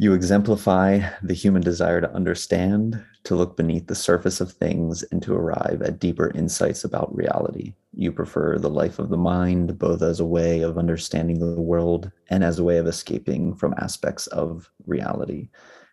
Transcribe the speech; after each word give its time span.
You 0.00 0.12
exemplify 0.12 1.00
the 1.24 1.34
human 1.34 1.60
desire 1.60 2.00
to 2.00 2.14
understand, 2.14 3.04
to 3.24 3.34
look 3.34 3.56
beneath 3.56 3.88
the 3.88 3.96
surface 3.96 4.40
of 4.40 4.52
things, 4.52 5.02
and 5.10 5.20
to 5.24 5.34
arrive 5.34 5.82
at 5.82 5.98
deeper 5.98 6.30
insights 6.36 6.84
about 6.84 7.12
reality. 7.12 7.74
You 7.94 8.12
prefer 8.12 8.58
the 8.58 8.70
life 8.70 9.00
of 9.00 9.08
the 9.08 9.16
mind, 9.16 9.76
both 9.76 10.02
as 10.02 10.20
a 10.20 10.24
way 10.24 10.60
of 10.60 10.78
understanding 10.78 11.40
the 11.40 11.60
world 11.60 12.12
and 12.30 12.44
as 12.44 12.60
a 12.60 12.64
way 12.64 12.78
of 12.78 12.86
escaping 12.86 13.56
from 13.56 13.74
aspects 13.78 14.28
of 14.28 14.70
reality. 14.86 15.48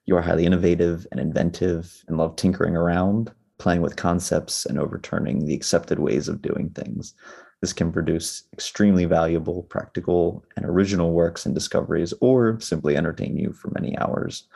You 0.05 0.15
are 0.17 0.21
highly 0.21 0.45
innovative 0.45 1.07
and 1.09 1.19
inventive 1.19 2.03
and 2.07 2.15
love 2.15 2.35
tinkering 2.35 2.75
around, 2.75 3.31
playing 3.57 3.81
with 3.81 3.95
concepts 3.95 4.67
and 4.67 4.77
overturning 4.77 5.47
the 5.47 5.55
accepted 5.55 5.97
ways 5.97 6.27
of 6.27 6.43
doing 6.43 6.69
things. 6.69 7.15
This 7.61 7.73
can 7.73 7.91
produce 7.91 8.43
extremely 8.53 9.05
valuable, 9.05 9.63
practical, 9.63 10.43
and 10.55 10.65
original 10.65 11.11
works 11.11 11.45
and 11.45 11.55
discoveries, 11.55 12.13
or 12.21 12.59
simply 12.59 12.95
entertain 12.95 13.37
you 13.37 13.53
for 13.53 13.71
many 13.71 13.97
hours. 13.97 14.47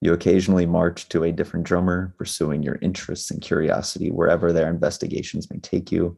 You 0.00 0.14
occasionally 0.14 0.64
march 0.64 1.08
to 1.10 1.24
a 1.24 1.32
different 1.32 1.66
drummer, 1.66 2.14
pursuing 2.16 2.62
your 2.62 2.78
interests 2.80 3.30
and 3.30 3.42
curiosity 3.42 4.10
wherever 4.10 4.52
their 4.52 4.70
investigations 4.70 5.50
may 5.50 5.58
take 5.58 5.92
you. 5.92 6.16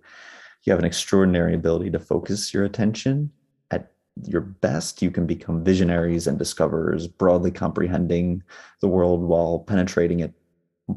You 0.63 0.71
have 0.71 0.79
an 0.79 0.87
extraordinary 0.87 1.55
ability 1.55 1.91
to 1.91 1.99
focus 1.99 2.55
your 2.55 2.65
attention. 2.65 3.33
At 3.73 3.93
your 4.23 4.43
best, 4.43 5.03
you 5.03 5.11
can 5.11 5.27
become 5.27 5.65
visionaries 5.65 6.29
and 6.29 6.39
discoverers, 6.39 7.09
broadly 7.09 7.51
comprehending 7.51 8.45
the 8.81 8.89
world 8.89 9.21
while 9.23 9.59
penetrating 9.67 10.21
it 10.21 10.33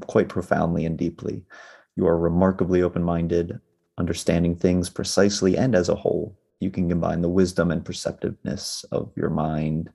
quite 0.02 0.30
profoundly 0.30 0.86
and 0.86 0.98
deeply. 0.98 1.44
You 1.96 2.06
are 2.06 2.18
remarkably 2.18 2.84
open 2.84 3.04
minded, 3.04 3.60
understanding 3.98 4.56
things 4.56 4.90
precisely 4.90 5.58
and 5.58 5.74
as 5.76 5.90
a 5.90 5.96
whole. 5.96 6.38
You 6.60 6.70
can 6.70 6.90
combine 6.90 7.22
the 7.22 7.30
wisdom 7.30 7.72
and 7.72 7.84
perceptiveness 7.84 8.84
of 8.92 9.12
your 9.16 9.30
mind 9.30 9.90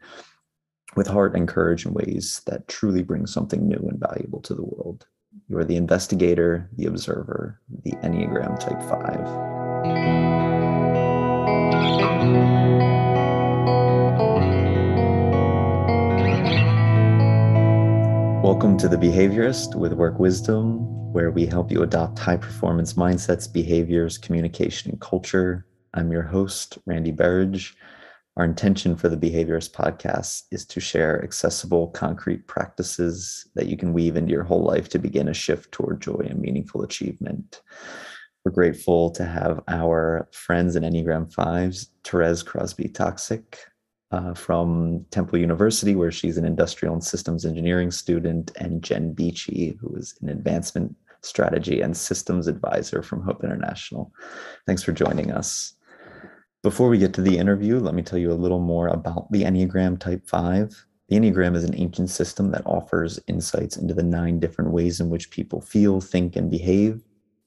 with 0.96 1.06
heart 1.06 1.36
and 1.36 1.46
courage 1.46 1.84
in 1.84 1.92
ways 1.92 2.40
that 2.46 2.66
truly 2.68 3.02
bring 3.02 3.26
something 3.26 3.68
new 3.68 3.86
and 3.88 4.00
valuable 4.00 4.40
to 4.42 4.54
the 4.54 4.64
world. 4.64 5.06
You 5.48 5.58
are 5.58 5.64
the 5.64 5.76
investigator, 5.76 6.68
the 6.76 6.86
observer, 6.86 7.60
the 7.84 7.92
Enneagram 8.02 8.58
Type 8.58 8.80
5. 8.88 9.70
Welcome 18.42 18.78
to 18.78 18.88
The 18.88 18.96
Behaviorist 18.96 19.74
with 19.76 19.92
Work 19.92 20.18
Wisdom, 20.18 20.99
where 21.12 21.32
we 21.32 21.44
help 21.44 21.72
you 21.72 21.82
adopt 21.82 22.20
high 22.20 22.36
performance 22.36 22.92
mindsets, 22.92 23.52
behaviors, 23.52 24.16
communication, 24.16 24.92
and 24.92 25.00
culture. 25.00 25.66
I'm 25.92 26.12
your 26.12 26.22
host, 26.22 26.78
Randy 26.86 27.10
Berridge. 27.10 27.74
Our 28.36 28.44
intention 28.44 28.94
for 28.94 29.08
the 29.08 29.16
Behaviorist 29.16 29.72
podcast 29.72 30.44
is 30.52 30.64
to 30.66 30.78
share 30.78 31.24
accessible, 31.24 31.88
concrete 31.88 32.46
practices 32.46 33.48
that 33.56 33.66
you 33.66 33.76
can 33.76 33.92
weave 33.92 34.16
into 34.16 34.30
your 34.30 34.44
whole 34.44 34.62
life 34.62 34.88
to 34.90 35.00
begin 35.00 35.26
a 35.26 35.34
shift 35.34 35.72
toward 35.72 36.00
joy 36.00 36.24
and 36.30 36.38
meaningful 36.38 36.82
achievement. 36.82 37.60
We're 38.44 38.52
grateful 38.52 39.10
to 39.10 39.24
have 39.24 39.64
our 39.66 40.28
friends 40.30 40.76
in 40.76 40.84
Enneagram 40.84 41.34
5s, 41.34 41.88
Therese 42.04 42.44
Crosby 42.44 42.88
Toczek, 42.88 43.56
uh, 44.10 44.34
from 44.34 45.04
Temple 45.10 45.38
University, 45.38 45.94
where 45.94 46.10
she's 46.10 46.36
an 46.36 46.44
industrial 46.44 46.94
and 46.94 47.04
systems 47.04 47.44
engineering 47.44 47.90
student, 47.90 48.50
and 48.56 48.82
Jen 48.82 49.12
Beachy, 49.12 49.78
who 49.80 49.94
is 49.96 50.14
an 50.20 50.28
advancement 50.28 50.94
strategy 51.22 51.80
and 51.80 51.96
systems 51.96 52.48
advisor 52.48 53.02
from 53.02 53.22
Hope 53.22 53.44
International. 53.44 54.12
Thanks 54.66 54.82
for 54.82 54.92
joining 54.92 55.30
us. 55.30 55.74
Before 56.62 56.88
we 56.88 56.98
get 56.98 57.14
to 57.14 57.22
the 57.22 57.38
interview, 57.38 57.78
let 57.78 57.94
me 57.94 58.02
tell 58.02 58.18
you 58.18 58.32
a 58.32 58.34
little 58.34 58.60
more 58.60 58.88
about 58.88 59.30
the 59.32 59.44
Enneagram 59.44 59.98
Type 59.98 60.26
5. 60.26 60.86
The 61.08 61.16
Enneagram 61.16 61.56
is 61.56 61.64
an 61.64 61.74
ancient 61.74 62.10
system 62.10 62.50
that 62.52 62.66
offers 62.66 63.18
insights 63.26 63.76
into 63.76 63.94
the 63.94 64.02
nine 64.02 64.38
different 64.38 64.70
ways 64.70 65.00
in 65.00 65.08
which 65.08 65.30
people 65.30 65.60
feel, 65.60 66.00
think, 66.00 66.36
and 66.36 66.50
behave 66.50 67.02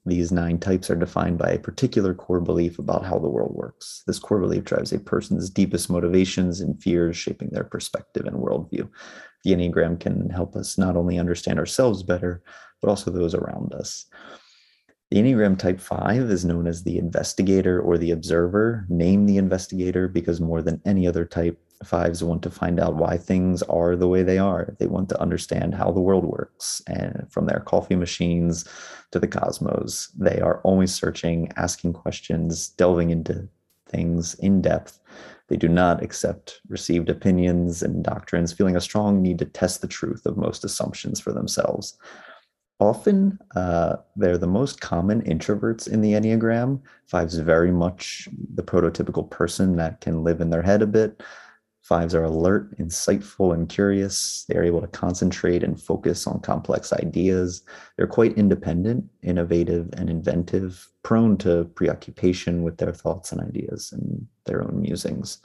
these 0.06 0.32
nine 0.32 0.60
types 0.60 0.90
are 0.90 0.96
defined 0.96 1.38
by 1.38 1.50
a 1.50 1.60
particular 1.60 2.14
core 2.14 2.42
belief 2.42 2.78
about 2.78 3.06
how 3.06 3.18
the 3.18 3.30
world 3.30 3.54
works. 3.56 4.04
This 4.06 4.20
core 4.20 4.40
belief 4.40 4.66
drives 4.66 4.92
a 4.92 5.00
person's 5.00 5.50
deepest 5.50 5.90
motivations 5.90 6.60
and 6.60 6.82
fears, 6.82 7.16
shaping 7.16 7.50
their 7.52 7.64
perspective 7.64 8.26
and 8.26 8.36
worldview. 8.36 8.90
The 9.44 9.52
Enneagram 9.52 10.00
can 10.00 10.30
help 10.30 10.56
us 10.56 10.78
not 10.78 10.98
only 10.98 11.18
understand 11.18 11.58
ourselves 11.58 12.04
better, 12.04 12.44
but 12.82 12.90
also 12.90 13.12
those 13.12 13.34
around 13.34 13.74
us. 13.74 14.06
The 15.10 15.20
Enneagram 15.20 15.58
Type 15.58 15.80
5 15.80 16.24
is 16.32 16.44
known 16.44 16.68
as 16.68 16.84
the 16.84 16.98
investigator 16.98 17.80
or 17.80 17.98
the 17.98 18.12
observer. 18.12 18.86
Name 18.90 19.26
the 19.26 19.38
investigator 19.38 20.08
because 20.08 20.42
more 20.42 20.62
than 20.62 20.82
any 20.86 21.08
other 21.08 21.24
type, 21.24 21.58
fives 21.84 22.24
want 22.24 22.42
to 22.44 22.50
find 22.50 22.80
out 22.80 22.96
why 22.96 23.18
things 23.18 23.62
are 23.64 23.96
the 23.96 24.08
way 24.08 24.24
they 24.24 24.38
are. 24.38 24.76
They 24.80 24.88
want 24.88 25.10
to 25.10 25.22
understand 25.22 25.76
how 25.76 25.92
the 25.92 26.02
world 26.02 26.26
works. 26.26 26.82
And 26.88 27.28
from 27.30 27.46
their 27.46 27.60
coffee 27.60 27.96
machines 27.96 28.66
to 29.12 29.20
the 29.20 29.28
cosmos, 29.28 30.10
they 30.18 30.40
are 30.40 30.60
always 30.62 30.94
searching, 30.94 31.52
asking 31.56 31.94
questions, 31.94 32.70
delving 32.70 33.10
into 33.10 33.48
things 33.88 34.34
in 34.36 34.62
depth. 34.62 35.00
They 35.48 35.58
do 35.58 35.68
not 35.68 36.02
accept 36.02 36.62
received 36.68 37.10
opinions 37.10 37.84
and 37.84 38.04
doctrines, 38.04 38.54
feeling 38.54 38.76
a 38.76 38.82
strong 38.82 39.22
need 39.22 39.40
to 39.40 39.46
test 39.46 39.82
the 39.82 39.88
truth 39.88 40.26
of 40.26 40.38
most 40.38 40.64
assumptions 40.64 41.20
for 41.20 41.32
themselves. 41.32 41.98
Often, 42.80 43.40
uh, 43.56 43.98
they're 44.16 44.38
the 44.38 44.48
most 44.48 44.82
common 44.82 45.22
introverts 45.22 45.88
in 45.88 46.02
the 46.02 46.14
Enneagram. 46.14 46.82
Five's 47.06 47.36
very 47.36 47.72
much 47.72 48.28
the 48.56 48.64
prototypical 48.64 49.30
person 49.30 49.76
that 49.78 50.02
can 50.02 50.24
live 50.24 50.42
in 50.42 50.50
their 50.50 50.62
head 50.62 50.82
a 50.82 50.88
bit, 50.88 51.22
Fives 51.84 52.16
are 52.16 52.24
alert, 52.24 52.78
insightful, 52.80 53.54
and 53.54 53.68
curious. 53.68 54.46
They 54.48 54.56
are 54.56 54.64
able 54.64 54.80
to 54.80 54.88
concentrate 54.88 55.64
and 55.64 55.80
focus 55.80 56.26
on 56.26 56.40
complex 56.40 56.94
ideas. 56.94 57.62
They're 57.98 58.08
quite 58.08 58.38
independent, 58.38 59.04
innovative, 59.22 59.90
and 59.98 60.10
inventive, 60.10 60.90
prone 61.04 61.38
to 61.40 61.66
preoccupation 61.76 62.64
with 62.64 62.78
their 62.78 62.94
thoughts 62.94 63.34
and 63.34 63.42
ideas 63.42 63.92
and 63.92 64.26
their 64.46 64.64
own 64.64 64.82
musings. 64.82 65.40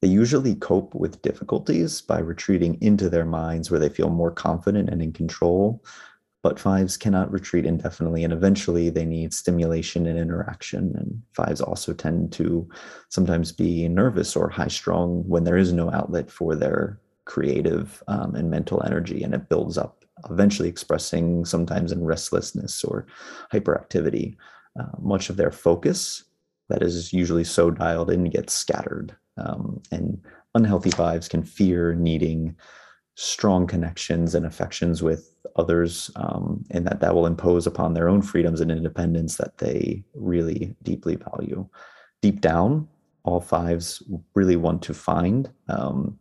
They 0.00 0.08
usually 0.08 0.54
cope 0.54 0.94
with 0.94 1.20
difficulties 1.20 2.00
by 2.00 2.20
retreating 2.20 2.78
into 2.80 3.10
their 3.10 3.26
minds 3.26 3.70
where 3.70 3.80
they 3.80 3.88
feel 3.90 4.08
more 4.08 4.30
confident 4.30 4.88
and 4.88 5.02
in 5.02 5.12
control, 5.12 5.84
but 6.42 6.58
fives 6.58 6.96
cannot 6.96 7.30
retreat 7.32 7.66
indefinitely 7.66 8.24
and 8.24 8.32
eventually 8.32 8.90
they 8.90 9.04
need 9.04 9.34
stimulation 9.34 10.06
and 10.06 10.18
interaction 10.18 10.94
and 10.96 11.22
fives 11.32 11.60
also 11.60 11.92
tend 11.92 12.32
to 12.32 12.68
sometimes 13.08 13.52
be 13.52 13.88
nervous 13.88 14.36
or 14.36 14.48
high 14.48 14.68
strung 14.68 15.22
when 15.28 15.44
there 15.44 15.56
is 15.56 15.72
no 15.72 15.90
outlet 15.90 16.30
for 16.30 16.54
their 16.54 17.00
creative 17.24 18.02
um, 18.08 18.34
and 18.34 18.50
mental 18.50 18.82
energy 18.84 19.22
and 19.22 19.34
it 19.34 19.48
builds 19.48 19.76
up 19.76 20.04
eventually 20.30 20.68
expressing 20.68 21.44
sometimes 21.44 21.92
in 21.92 22.04
restlessness 22.04 22.82
or 22.84 23.06
hyperactivity. 23.52 24.36
Uh, 24.78 24.86
much 25.00 25.28
of 25.30 25.36
their 25.36 25.50
focus 25.50 26.24
that 26.68 26.82
is 26.82 27.12
usually 27.12 27.44
so 27.44 27.70
dialed 27.70 28.10
in 28.10 28.24
gets 28.24 28.52
scattered 28.52 29.16
um, 29.38 29.80
and 29.90 30.20
unhealthy 30.54 30.90
fives 30.90 31.28
can 31.28 31.42
fear 31.42 31.94
needing 31.94 32.56
strong 33.20 33.66
connections 33.66 34.36
and 34.36 34.46
affections 34.46 35.02
with 35.02 35.34
others 35.56 36.08
um, 36.14 36.64
and 36.70 36.86
that 36.86 37.00
that 37.00 37.12
will 37.12 37.26
impose 37.26 37.66
upon 37.66 37.92
their 37.92 38.08
own 38.08 38.22
freedoms 38.22 38.60
and 38.60 38.70
independence 38.70 39.34
that 39.34 39.58
they 39.58 40.04
really 40.14 40.76
deeply 40.84 41.16
value. 41.16 41.68
Deep 42.22 42.40
down 42.40 42.86
all 43.24 43.40
fives 43.40 44.04
really 44.36 44.54
want 44.54 44.80
to 44.80 44.94
find 44.94 45.50
um, 45.68 46.16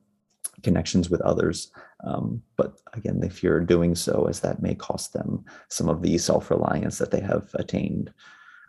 connections 0.63 1.07
with 1.07 1.21
others 1.21 1.71
um, 2.03 2.41
but 2.55 2.79
again 2.93 3.19
they 3.19 3.29
fear 3.29 3.59
doing 3.59 3.93
so 3.93 4.25
as 4.27 4.39
that 4.39 4.63
may 4.63 4.73
cost 4.73 5.13
them 5.13 5.45
some 5.67 5.89
of 5.89 6.01
the 6.01 6.17
self-reliance 6.17 6.97
that 6.97 7.11
they 7.11 7.21
have 7.21 7.47
attained. 7.53 8.11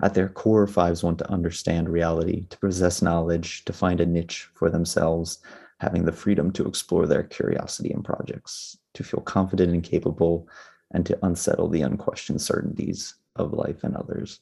At 0.03 0.13
their 0.13 0.29
core 0.29 0.67
fives 0.67 1.03
want 1.03 1.17
to 1.19 1.31
understand 1.33 1.89
reality 1.89 2.45
to 2.51 2.59
possess 2.59 3.01
knowledge 3.01 3.65
to 3.65 3.73
find 3.73 4.03
a 4.03 4.07
niche 4.07 4.51
for 4.53 4.69
themselves 4.69 5.39
having 5.81 6.05
the 6.05 6.13
freedom 6.13 6.53
to 6.53 6.67
explore 6.67 7.07
their 7.07 7.23
curiosity 7.23 7.93
and 7.93 8.05
projects, 8.05 8.77
to 8.95 9.05
feel 9.05 9.21
confident 9.21 9.73
and 9.73 9.83
capable, 9.83 10.49
and 10.93 11.07
to 11.07 11.19
unsettle 11.25 11.69
the 11.69 11.83
unquestioned 11.83 12.41
certainties 12.41 13.15
of 13.37 13.53
life 13.53 13.85
and 13.85 13.97
others. 13.97 14.41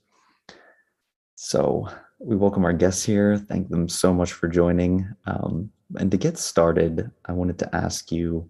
So, 1.35 1.88
we 2.19 2.35
welcome 2.35 2.65
our 2.65 2.73
guests 2.73 3.05
here. 3.05 3.37
Thank 3.37 3.69
them 3.69 3.88
so 3.88 4.15
much 4.15 4.33
for 4.33 4.49
joining. 4.49 5.06
Um, 5.27 5.71
and 5.99 6.11
to 6.11 6.17
get 6.17 6.38
started, 6.38 7.11
I 7.27 7.33
wanted 7.33 7.59
to 7.59 7.77
ask 7.77 8.11
you 8.11 8.49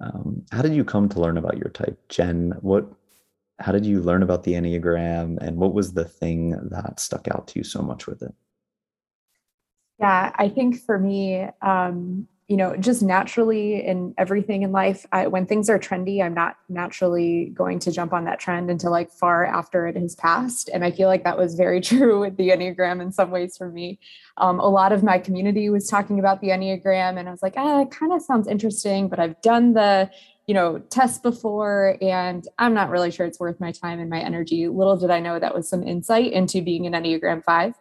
um, 0.00 0.44
how 0.50 0.62
did 0.62 0.74
you 0.74 0.84
come 0.84 1.08
to 1.08 1.20
learn 1.20 1.38
about 1.38 1.56
your 1.56 1.70
type? 1.70 1.98
Jen, 2.08 2.54
what 2.60 2.86
how 3.60 3.70
did 3.70 3.86
you 3.86 4.00
learn 4.00 4.24
about 4.24 4.42
the 4.42 4.54
Enneagram 4.54 5.38
and 5.40 5.56
what 5.56 5.74
was 5.74 5.92
the 5.92 6.04
thing 6.04 6.50
that 6.70 6.98
stuck 6.98 7.28
out 7.28 7.46
to 7.48 7.60
you 7.60 7.64
so 7.64 7.80
much 7.82 8.08
with 8.08 8.20
it? 8.22 8.34
Yeah, 10.04 10.32
I 10.36 10.50
think 10.50 10.78
for 10.82 10.98
me, 10.98 11.48
um, 11.62 12.28
you 12.46 12.58
know, 12.58 12.76
just 12.76 13.02
naturally 13.02 13.82
in 13.82 14.12
everything 14.18 14.60
in 14.60 14.70
life, 14.70 15.06
I, 15.12 15.28
when 15.28 15.46
things 15.46 15.70
are 15.70 15.78
trendy, 15.78 16.22
I'm 16.22 16.34
not 16.34 16.56
naturally 16.68 17.46
going 17.54 17.78
to 17.78 17.90
jump 17.90 18.12
on 18.12 18.26
that 18.26 18.38
trend 18.38 18.70
until 18.70 18.90
like 18.90 19.10
far 19.10 19.46
after 19.46 19.86
it 19.86 19.96
has 19.96 20.14
passed. 20.14 20.68
And 20.68 20.84
I 20.84 20.90
feel 20.90 21.08
like 21.08 21.24
that 21.24 21.38
was 21.38 21.54
very 21.54 21.80
true 21.90 22.20
with 22.20 22.36
the 22.36 22.50
Enneagram 22.50 23.00
in 23.00 23.12
some 23.12 23.30
ways 23.30 23.56
for 23.56 23.70
me. 23.70 23.98
Um, 24.36 24.60
a 24.60 24.68
lot 24.68 24.92
of 24.92 25.02
my 25.02 25.18
community 25.18 25.70
was 25.70 25.88
talking 25.88 26.18
about 26.18 26.42
the 26.42 26.48
Enneagram, 26.48 27.18
and 27.18 27.26
I 27.26 27.30
was 27.30 27.42
like, 27.42 27.54
ah, 27.56 27.80
it 27.80 27.90
kind 27.90 28.12
of 28.12 28.20
sounds 28.20 28.46
interesting, 28.46 29.08
but 29.08 29.18
I've 29.18 29.40
done 29.40 29.72
the 29.72 30.10
you 30.46 30.52
know 30.52 30.78
test 30.90 31.22
before 31.22 31.96
and 32.02 32.46
i'm 32.58 32.74
not 32.74 32.90
really 32.90 33.10
sure 33.10 33.24
it's 33.24 33.40
worth 33.40 33.58
my 33.60 33.72
time 33.72 33.98
and 33.98 34.10
my 34.10 34.20
energy 34.20 34.68
little 34.68 34.96
did 34.96 35.10
i 35.10 35.18
know 35.18 35.38
that 35.38 35.54
was 35.54 35.68
some 35.68 35.82
insight 35.82 36.32
into 36.32 36.60
being 36.60 36.86
an 36.86 36.92
enneagram 36.92 37.42
5 37.42 37.72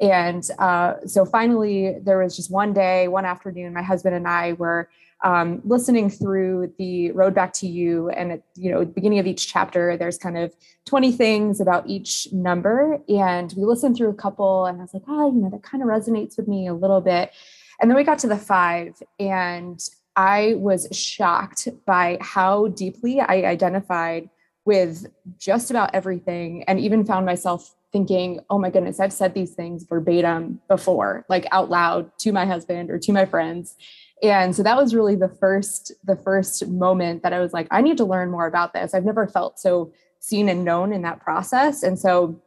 and 0.00 0.48
uh, 0.58 0.94
so 1.06 1.24
finally, 1.24 1.96
there 2.02 2.18
was 2.18 2.36
just 2.36 2.50
one 2.50 2.72
day, 2.72 3.08
one 3.08 3.24
afternoon, 3.24 3.74
my 3.74 3.82
husband 3.82 4.14
and 4.14 4.28
I 4.28 4.52
were 4.52 4.88
um, 5.24 5.60
listening 5.64 6.10
through 6.10 6.72
the 6.78 7.10
Road 7.10 7.34
Back 7.34 7.52
to 7.54 7.66
You. 7.66 8.08
And 8.10 8.32
at 8.32 8.42
you 8.54 8.70
know, 8.70 8.80
the 8.80 8.86
beginning 8.86 9.18
of 9.18 9.26
each 9.26 9.48
chapter, 9.48 9.96
there's 9.96 10.16
kind 10.18 10.38
of 10.38 10.54
20 10.86 11.10
things 11.12 11.60
about 11.60 11.88
each 11.88 12.28
number. 12.32 13.00
And 13.08 13.52
we 13.56 13.64
listened 13.64 13.96
through 13.96 14.10
a 14.10 14.14
couple, 14.14 14.66
and 14.66 14.78
I 14.78 14.82
was 14.82 14.94
like, 14.94 15.02
oh, 15.08 15.32
you 15.32 15.40
know, 15.40 15.50
that 15.50 15.62
kind 15.62 15.82
of 15.82 15.88
resonates 15.88 16.36
with 16.36 16.46
me 16.46 16.68
a 16.68 16.74
little 16.74 17.00
bit. 17.00 17.32
And 17.80 17.90
then 17.90 17.96
we 17.96 18.04
got 18.04 18.18
to 18.20 18.28
the 18.28 18.36
five, 18.36 19.00
and 19.18 19.80
I 20.16 20.54
was 20.56 20.88
shocked 20.92 21.68
by 21.86 22.18
how 22.20 22.68
deeply 22.68 23.20
I 23.20 23.42
identified 23.44 24.28
with 24.64 25.06
just 25.38 25.70
about 25.70 25.94
everything 25.94 26.64
and 26.64 26.80
even 26.80 27.04
found 27.04 27.24
myself 27.24 27.74
thinking, 27.92 28.40
oh 28.50 28.58
my 28.58 28.70
goodness, 28.70 29.00
I've 29.00 29.12
said 29.12 29.34
these 29.34 29.54
things 29.54 29.84
verbatim 29.84 30.60
before, 30.68 31.24
like 31.28 31.46
out 31.52 31.70
loud 31.70 32.10
to 32.18 32.32
my 32.32 32.44
husband 32.44 32.90
or 32.90 32.98
to 32.98 33.12
my 33.12 33.24
friends. 33.24 33.76
And 34.22 34.54
so 34.54 34.62
that 34.62 34.76
was 34.76 34.94
really 34.94 35.14
the 35.14 35.28
first, 35.28 35.92
the 36.04 36.16
first 36.16 36.66
moment 36.68 37.22
that 37.22 37.32
I 37.32 37.40
was 37.40 37.52
like, 37.52 37.68
I 37.70 37.80
need 37.80 37.96
to 37.98 38.04
learn 38.04 38.30
more 38.30 38.46
about 38.46 38.74
this. 38.74 38.92
I've 38.92 39.04
never 39.04 39.26
felt 39.26 39.58
so 39.58 39.92
seen 40.20 40.48
and 40.48 40.64
known 40.64 40.92
in 40.92 41.02
that 41.02 41.20
process. 41.20 41.82
And 41.82 41.98
so 41.98 42.40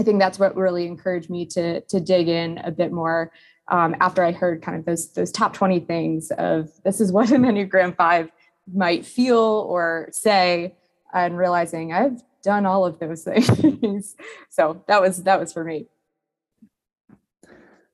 I 0.00 0.02
think 0.02 0.18
that's 0.18 0.38
what 0.38 0.56
really 0.56 0.86
encouraged 0.86 1.30
me 1.30 1.44
to, 1.46 1.82
to 1.82 2.00
dig 2.00 2.28
in 2.28 2.58
a 2.58 2.70
bit 2.70 2.90
more 2.90 3.30
um, 3.68 3.94
after 4.00 4.24
I 4.24 4.32
heard 4.32 4.62
kind 4.62 4.78
of 4.78 4.84
those, 4.84 5.12
those 5.12 5.30
top 5.30 5.52
20 5.52 5.80
things 5.80 6.32
of 6.32 6.70
this 6.84 7.00
is 7.00 7.12
what 7.12 7.30
an 7.30 7.42
Enneagram 7.42 7.94
5 7.96 8.30
might 8.72 9.04
feel 9.04 9.66
or 9.68 10.08
say 10.12 10.74
and 11.12 11.36
realizing 11.36 11.92
I've 11.92 12.22
done 12.42 12.66
all 12.66 12.84
of 12.84 12.98
those 12.98 13.24
things. 13.24 14.16
so 14.48 14.82
that 14.88 15.00
was 15.00 15.22
that 15.24 15.40
was 15.40 15.52
for 15.52 15.64
me. 15.64 15.86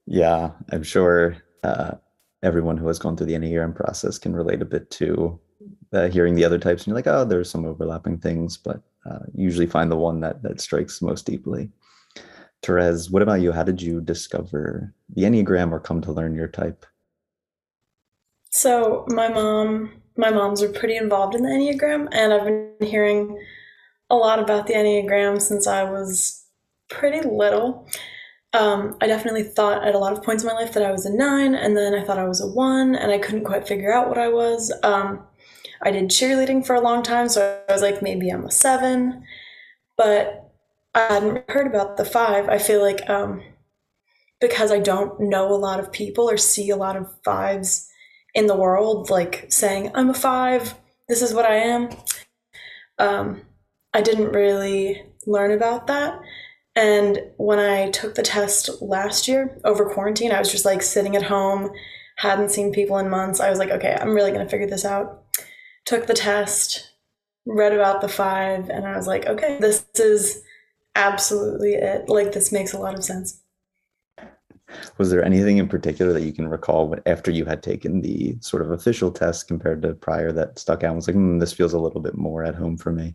Yeah, 0.07 0.53
I'm 0.71 0.85
sure 0.85 1.37
uh, 1.65 1.93
everyone 2.43 2.77
who 2.77 2.87
has 2.87 2.99
gone 2.99 3.17
through 3.17 3.27
the 3.27 3.35
Enneagram 3.35 3.75
process 3.75 4.19
can 4.19 4.35
relate 4.35 4.63
a 4.63 4.67
bit 4.67 4.91
to 4.93 5.39
uh, 5.93 6.09
hearing 6.09 6.35
the 6.35 6.45
other 6.45 6.59
types, 6.59 6.83
and 6.83 6.89
you're 6.89 6.97
like, 6.97 7.07
oh, 7.07 7.25
there's 7.25 7.51
some 7.51 7.65
overlapping 7.65 8.19
things, 8.19 8.57
but 8.57 8.83
uh, 9.09 9.21
usually 9.35 9.67
find 9.67 9.91
the 9.91 9.97
one 9.97 10.21
that 10.21 10.43
that 10.43 10.61
strikes 10.61 11.03
most 11.03 11.27
deeply. 11.27 11.71
Therese, 12.63 13.11
what 13.11 13.23
about 13.23 13.41
you? 13.41 13.53
How 13.53 13.63
did 13.63 13.81
you 13.81 14.01
discover 14.01 14.93
the 15.15 15.23
Enneagram 15.23 15.73
or 15.73 15.81
come 15.81 16.01
to 16.03 16.13
learn 16.13 16.35
your 16.35 16.49
type? 16.49 16.87
So 18.51 19.05
my 19.09 19.29
mom, 19.29 19.93
my 20.17 20.31
moms 20.31 20.63
are 20.63 20.73
pretty 20.73 20.97
involved 20.97 21.35
in 21.35 21.43
the 21.43 21.51
Enneagram, 21.51 22.09
and 22.13 22.33
I've 22.33 22.45
been 22.45 22.75
hearing 22.81 23.39
a 24.11 24.15
lot 24.15 24.39
about 24.39 24.67
the 24.67 24.75
Enneagram 24.75 25.41
since 25.41 25.67
I 25.67 25.85
was 25.85 26.45
pretty 26.89 27.27
little. 27.27 27.89
Um, 28.53 28.97
I 29.01 29.07
definitely 29.07 29.43
thought 29.43 29.87
at 29.87 29.95
a 29.95 29.99
lot 29.99 30.13
of 30.13 30.23
points 30.23 30.43
in 30.43 30.49
my 30.49 30.55
life 30.55 30.73
that 30.73 30.85
I 30.85 30.93
was 30.93 31.05
a 31.05 31.15
nine, 31.15 31.55
and 31.55 31.77
then 31.77 31.95
I 31.95 32.05
thought 32.05 32.19
I 32.19 32.29
was 32.29 32.41
a 32.41 32.47
one, 32.47 32.95
and 32.95 33.11
I 33.11 33.19
couldn't 33.19 33.45
quite 33.45 33.69
figure 33.69 33.93
out 33.93 34.09
what 34.09 34.19
I 34.19 34.29
was. 34.29 34.73
Um, 34.83 35.25
I 35.83 35.91
did 35.91 36.09
cheerleading 36.09 36.65
for 36.67 36.75
a 36.75 36.81
long 36.81 37.03
time, 37.03 37.29
so 37.29 37.61
I 37.69 37.73
was 37.73 37.83
like, 37.83 38.03
maybe 38.03 38.31
I'm 38.31 38.47
a 38.47 38.51
seven, 38.51 39.25
but 39.97 40.51
I 40.95 41.13
hadn't 41.13 41.51
heard 41.51 41.67
about 41.67 41.97
the 41.97 42.05
five. 42.05 42.49
I 42.49 42.59
feel 42.59 42.81
like 42.81 43.09
um, 43.11 43.43
because 44.41 44.73
I 44.73 44.79
don't 44.79 45.21
know 45.21 45.53
a 45.53 45.57
lot 45.57 45.81
of 45.81 45.93
people 45.93 46.31
or 46.31 46.37
see 46.37 46.71
a 46.71 46.77
lot 46.77 46.97
of 46.97 47.13
fives 47.25 47.89
in 48.35 48.47
the 48.47 48.57
world, 48.57 49.11
like 49.11 49.47
saying, 49.49 49.91
I'm 49.95 50.11
a 50.11 50.15
five, 50.15 50.75
this 51.09 51.23
is 51.23 51.35
what 51.35 51.45
I 51.45 51.57
am. 51.57 51.89
Um, 52.99 53.43
I 53.97 54.03
didn't 54.03 54.33
really 54.33 55.03
learn 55.27 55.53
about 55.53 55.87
that. 55.87 56.21
And 56.75 57.19
when 57.39 57.59
I 57.59 57.91
took 57.93 58.15
the 58.15 58.23
test 58.23 58.83
last 58.83 59.27
year 59.27 59.59
over 59.65 59.89
quarantine, 59.89 60.33
I 60.33 60.39
was 60.39 60.53
just 60.53 60.67
like 60.67 60.83
sitting 60.83 61.17
at 61.17 61.23
home, 61.23 61.71
hadn't 62.17 62.51
seen 62.51 62.75
people 62.75 62.99
in 62.99 63.09
months. 63.09 63.41
I 63.41 63.49
was 63.49 63.59
like, 63.59 63.71
okay, 63.71 63.97
I'm 63.99 64.15
really 64.15 64.33
going 64.33 64.45
to 64.45 64.51
figure 64.51 64.67
this 64.67 64.85
out. 64.85 65.25
Took 65.87 66.07
the 66.07 66.13
test, 66.13 66.93
read 67.47 67.73
about 67.73 68.03
the 68.03 68.09
five, 68.09 68.69
and 68.69 68.87
I 68.87 68.99
was 68.99 69.07
like, 69.07 69.25
okay, 69.25 69.57
this 69.63 69.87
is 69.95 70.43
absolutely 70.95 71.73
it. 71.73 72.07
Like, 72.11 72.33
this 72.33 72.53
makes 72.53 72.75
a 72.75 72.79
lot 72.79 72.97
of 72.97 73.03
sense. 73.03 73.41
Was 74.99 75.09
there 75.09 75.25
anything 75.25 75.57
in 75.57 75.69
particular 75.69 76.13
that 76.13 76.25
you 76.25 76.35
can 76.35 76.49
recall 76.49 76.95
after 77.07 77.31
you 77.31 77.47
had 77.47 77.63
taken 77.63 78.03
the 78.03 78.37
sort 78.41 78.61
of 78.61 78.73
official 78.73 79.11
test 79.11 79.49
compared 79.49 79.81
to 79.81 79.95
prior 79.95 80.33
that 80.33 80.59
stuck 80.59 80.85
out? 80.85 80.97
was 80.97 81.07
like, 81.07 81.17
mm, 81.17 81.41
this 81.41 81.55
feels 81.55 81.73
a 81.73 81.79
little 81.79 82.03
bit 82.03 82.19
more 82.19 82.45
at 82.45 82.55
home 82.55 82.77
for 82.77 82.93
me. 82.93 83.15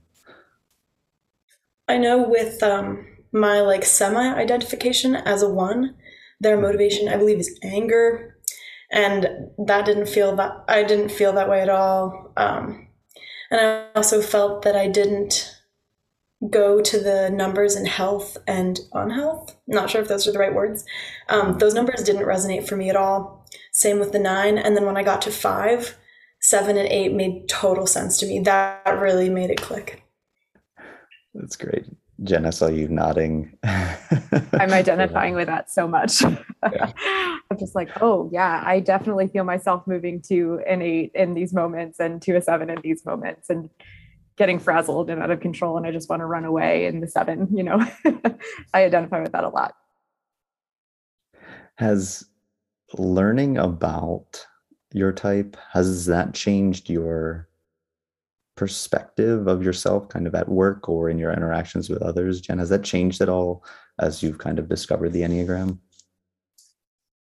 I 1.92 1.98
know 1.98 2.26
with 2.26 2.64
um, 2.64 3.06
my 3.34 3.60
like 3.60 3.84
semi 3.84 4.34
identification 4.34 5.14
as 5.16 5.42
a 5.44 5.50
one, 5.50 5.96
their 6.40 6.60
motivation 6.60 7.10
I 7.10 7.18
believe 7.18 7.40
is 7.40 7.60
anger, 7.62 8.38
and 8.90 9.28
that 9.68 9.86
didn't 9.86 10.08
feel 10.08 10.34
that 10.38 10.64
I 10.70 10.84
didn't 10.84 11.10
feel 11.10 11.34
that 11.34 11.50
way 11.50 11.62
at 11.62 11.70
all. 11.70 12.32
Um, 12.38 12.88
and 13.50 13.60
I 13.60 13.88
also 13.94 14.22
felt 14.22 14.62
that 14.62 14.78
I 14.78 14.88
didn't 14.88 15.54
go 16.50 16.82
to 16.82 16.98
the 16.98 17.30
numbers 17.30 17.76
in 17.76 17.86
health 17.86 18.38
and 18.48 18.80
unhealth. 18.94 19.56
Not 19.68 19.90
sure 19.90 20.02
if 20.02 20.08
those 20.08 20.26
are 20.28 20.32
the 20.32 20.40
right 20.40 20.56
words. 20.56 20.86
Um, 21.28 21.58
those 21.58 21.74
numbers 21.74 22.04
didn't 22.04 22.24
resonate 22.24 22.68
for 22.68 22.78
me 22.78 22.90
at 22.90 22.96
all. 22.96 23.46
Same 23.74 24.00
with 24.00 24.14
the 24.14 24.20
nine. 24.20 24.58
And 24.58 24.78
then 24.78 24.86
when 24.86 24.98
I 24.98 25.04
got 25.04 25.22
to 25.24 25.32
five, 25.32 25.98
seven, 26.40 26.78
and 26.78 26.88
eight 26.88 27.14
made 27.14 27.50
total 27.50 27.86
sense 27.86 28.18
to 28.20 28.26
me. 28.26 28.40
That 28.40 28.86
really 28.86 29.30
made 29.30 29.52
it 29.52 29.62
click. 29.62 30.02
That's 31.34 31.56
great. 31.56 31.86
Jen, 32.24 32.46
I 32.46 32.50
saw 32.52 32.68
you 32.68 32.88
nodding. 32.88 33.58
I'm 33.64 33.98
identifying 34.54 35.34
with 35.34 35.48
that 35.48 35.72
so 35.72 35.88
much. 35.88 36.22
Yeah. 36.22 36.92
I'm 37.52 37.58
just 37.58 37.74
like, 37.74 37.90
oh 38.02 38.30
yeah, 38.32 38.62
I 38.66 38.80
definitely 38.80 39.28
feel 39.28 39.44
myself 39.44 39.88
moving 39.88 40.22
to 40.24 40.62
an 40.68 40.82
eight 40.82 41.12
in 41.16 41.34
these 41.34 41.54
moments 41.54 42.00
and 42.00 42.22
to 42.22 42.36
a 42.36 42.42
seven 42.42 42.70
in 42.70 42.80
these 42.84 43.06
moments 43.06 43.50
and 43.50 43.70
getting 44.38 44.60
frazzled 44.60 45.10
and 45.10 45.22
out 45.22 45.32
of 45.32 45.40
control. 45.40 45.78
And 45.78 45.86
I 45.86 45.92
just 45.92 46.10
want 46.10 46.22
to 46.22 46.26
run 46.26 46.46
away 46.46 46.86
in 46.86 47.00
the 47.00 47.08
seven, 47.08 47.48
you 47.56 47.64
know. 47.64 47.86
I 48.74 48.84
identify 48.84 49.22
with 49.22 49.32
that 49.32 49.44
a 49.44 49.50
lot. 49.50 49.74
Has 51.76 52.26
learning 52.98 53.58
about 53.58 54.46
your 54.94 55.12
type, 55.12 55.58
has 55.72 56.06
that 56.06 56.34
changed 56.34 56.90
your 56.90 57.48
perspective 58.62 59.48
of 59.48 59.64
yourself 59.64 60.08
kind 60.08 60.28
of 60.28 60.36
at 60.36 60.48
work 60.48 60.88
or 60.88 61.10
in 61.10 61.18
your 61.18 61.34
interactions 61.34 61.90
with 61.90 62.00
others 62.04 62.42
jen? 62.42 62.60
Has 62.60 62.70
that 62.70 62.84
changed 62.84 63.20
at 63.20 63.28
all 63.28 63.66
as 63.98 64.22
you've 64.22 64.38
kind 64.38 64.60
of 64.60 64.70
discovered 64.70 65.14
the 65.14 65.24
enneagram? 65.24 65.80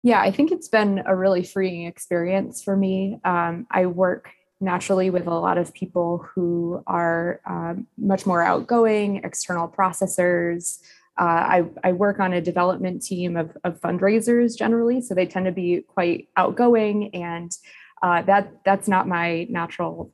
Yeah 0.04 0.20
i 0.20 0.30
think 0.30 0.52
it's 0.52 0.68
been 0.68 1.02
a 1.04 1.16
really 1.16 1.42
freeing 1.42 1.86
experience 1.86 2.62
for 2.62 2.76
me. 2.76 3.18
Um, 3.24 3.66
i 3.72 3.86
work 3.86 4.30
naturally 4.60 5.10
with 5.10 5.26
a 5.26 5.34
lot 5.34 5.58
of 5.58 5.74
people 5.74 6.24
who 6.32 6.80
are 6.86 7.40
um, 7.44 7.88
much 7.98 8.24
more 8.24 8.40
outgoing 8.40 9.16
external 9.24 9.66
processors. 9.66 10.78
Uh, 11.20 11.24
I, 11.24 11.64
I, 11.82 11.92
work 11.92 12.20
on 12.20 12.32
a 12.34 12.40
development 12.40 13.02
team 13.02 13.36
of, 13.36 13.56
of, 13.64 13.80
fundraisers 13.80 14.56
generally, 14.56 15.00
so 15.00 15.14
they 15.14 15.26
tend 15.26 15.46
to 15.46 15.52
be 15.52 15.82
quite 15.86 16.28
outgoing, 16.36 17.14
and 17.14 17.50
uh, 18.02 18.22
that 18.22 18.52
that's 18.64 18.86
not 18.86 19.08
my 19.08 19.46
natural 19.50 20.12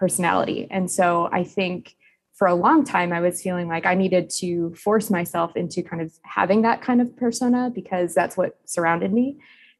personality. 0.00 0.66
And 0.70 0.90
so 0.90 1.28
I 1.30 1.44
think 1.44 1.94
for 2.32 2.48
a 2.48 2.54
long 2.54 2.84
time, 2.84 3.12
I 3.12 3.20
was 3.20 3.42
feeling 3.42 3.68
like 3.68 3.84
I 3.84 3.94
needed 3.94 4.30
to 4.38 4.74
force 4.74 5.10
myself 5.10 5.54
into 5.56 5.82
kind 5.82 6.00
of 6.00 6.10
having 6.22 6.62
that 6.62 6.80
kind 6.80 7.02
of 7.02 7.14
persona 7.14 7.70
because 7.72 8.14
that's 8.14 8.34
what 8.34 8.58
surrounded 8.64 9.12
me. 9.12 9.36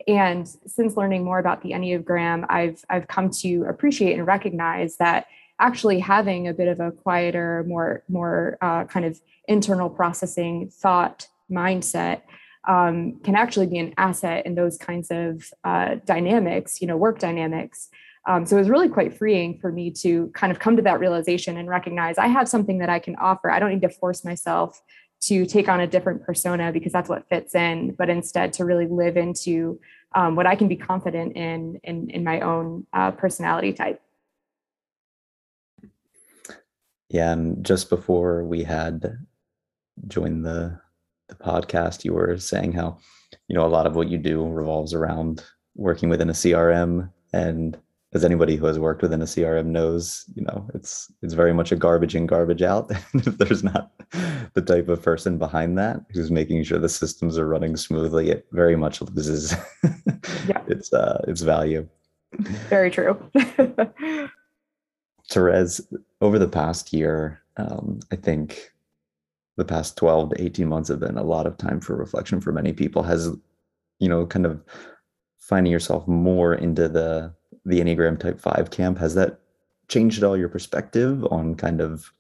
And 0.07 0.47
since 0.67 0.97
learning 0.97 1.25
more 1.25 1.39
about 1.39 1.63
the 1.63 1.71
Enneagram, 1.71 2.45
I've 2.51 2.85
I've 2.91 3.09
come 3.09 3.31
to 3.43 3.65
appreciate 3.65 4.15
and 4.19 4.27
recognize 4.27 4.97
that 4.97 5.27
actually 5.59 6.01
having 6.01 6.49
a 6.49 6.55
bit 6.55 6.69
of 6.69 6.81
a 6.81 6.93
quieter, 6.93 7.65
more 7.67 8.03
more 8.09 8.59
uh, 8.61 8.85
kind 8.85 9.07
of 9.07 9.21
internal 9.49 9.89
processing 9.89 10.71
thought 10.71 11.29
mindset 11.51 12.23
um, 12.69 13.21
can 13.25 13.37
actually 13.37 13.67
be 13.67 13.79
an 13.79 13.95
asset 13.97 14.45
in 14.47 14.55
those 14.55 14.77
kinds 14.77 15.09
of 15.11 15.51
uh, 15.65 15.97
dynamics, 16.05 16.81
you 16.81 16.87
know, 16.87 16.97
work 16.97 17.19
dynamics. 17.19 17.89
Um, 18.27 18.45
so 18.45 18.57
it 18.57 18.61
was 18.61 18.69
really 18.69 18.89
quite 18.89 19.17
freeing 19.17 19.59
for 19.59 19.73
me 19.73 19.91
to 19.93 20.29
kind 20.35 20.53
of 20.53 20.59
come 20.59 20.77
to 20.77 20.83
that 20.83 21.01
realization 21.01 21.57
and 21.57 21.69
recognize 21.69 22.19
I 22.19 22.27
have 22.27 22.49
something 22.49 22.79
that 22.79 22.91
I 22.91 22.99
can 22.99 23.17
offer. 23.17 23.51
I 23.51 23.59
don't 23.59 23.71
need 23.71 23.83
to 23.83 23.89
force 23.89 24.25
myself 24.25 24.81
to 25.23 25.47
take 25.47 25.69
on 25.69 25.81
a 25.81 25.87
different 25.87 26.23
persona 26.23 26.73
because 26.73 26.93
that's 26.93 27.09
what 27.09 27.29
fits 27.29 27.55
in, 27.55 27.93
but 27.93 28.09
instead 28.09 28.53
to 28.55 28.65
really 28.65 28.87
live 28.87 29.17
into 29.17 29.81
um, 30.15 30.35
what 30.35 30.47
I 30.47 30.57
can 30.57 30.69
be 30.69 30.77
confident 30.77 31.37
in 31.37 31.81
in, 31.85 32.11
in 32.11 32.25
my 32.25 32.41
own 32.41 32.87
uh, 32.93 33.11
personality 33.13 33.73
type. 33.73 34.01
Yeah, 37.09 37.33
and 37.33 37.65
just 37.65 37.91
before 37.91 38.45
we 38.45 38.65
had 38.65 39.19
joined 40.09 40.45
the 40.45 40.81
the 41.29 41.35
podcast, 41.37 42.05
you 42.05 42.13
were 42.13 42.39
saying 42.39 42.73
how 42.73 42.99
you 43.49 43.55
know 43.55 43.67
a 43.67 43.69
lot 43.69 43.87
of 43.87 43.95
what 43.95 44.09
you 44.09 44.19
do 44.19 44.47
revolves 44.47 44.95
around 44.95 45.45
working 45.77 46.09
within 46.09 46.31
a 46.31 46.35
CRM 46.35 47.11
and 47.33 47.79
as 48.13 48.25
anybody 48.25 48.57
who 48.57 48.67
has 48.67 48.79
worked 48.79 49.03
within 49.03 49.23
a 49.23 49.25
crm 49.25 49.67
knows 49.67 50.25
you 50.35 50.43
know 50.43 50.69
it's 50.75 51.13
it's 51.23 51.35
very 51.35 51.53
much 51.53 51.71
a 51.71 51.77
garbage 51.77 52.15
in 52.15 52.27
garbage 52.27 52.63
out. 52.63 52.91
If 53.15 53.39
there's 53.39 53.63
not 53.63 53.93
the 54.55 54.63
type 54.63 54.89
of 54.89 55.03
person 55.03 55.39
behind 55.39 55.79
that 55.79 56.01
who's 56.13 56.31
making 56.31 56.65
sure 56.65 56.79
the 56.79 56.89
systems 56.89 57.39
are 57.39 57.47
running 57.47 57.77
smoothly 57.77 58.31
it 58.31 58.47
very 58.53 58.77
much 58.77 59.01
loses 59.01 59.55
yeah. 60.49 60.63
its 60.69 60.93
uh 60.93 61.23
its 61.29 61.43
value. 61.43 61.89
Very 62.69 62.91
true. 62.91 63.19
Therese 65.31 65.81
over 66.21 66.39
the 66.39 66.49
past 66.49 66.93
year 66.93 67.41
um, 67.57 68.01
i 68.11 68.17
think 68.17 68.73
the 69.61 69.65
past 69.65 69.97
12 69.99 70.31
to 70.31 70.43
18 70.43 70.69
months 70.69 70.89
have 70.89 71.01
been 71.01 71.19
a 71.19 71.23
lot 71.23 71.47
of 71.47 71.57
time 71.59 71.81
for 71.81 71.95
reflection 71.95 72.41
for 72.41 72.51
many 72.51 72.73
people. 72.73 73.03
Has 73.03 73.29
you 73.99 74.09
know 74.09 74.27
kind 74.27 74.47
of 74.47 74.63
finding 75.39 75.71
yourself 75.71 76.09
more 76.09 76.55
into 76.55 76.89
the 76.89 77.35
the 77.65 77.81
Enneagram 77.81 78.19
Type 78.19 78.41
5 78.41 78.71
camp, 78.71 78.99
has 78.99 79.15
that 79.15 79.41
changed 79.89 80.19
at 80.19 80.25
all 80.25 80.37
your 80.37 80.49
perspective 80.49 81.25
on 81.31 81.55
kind 81.55 81.81
of, 81.81 82.13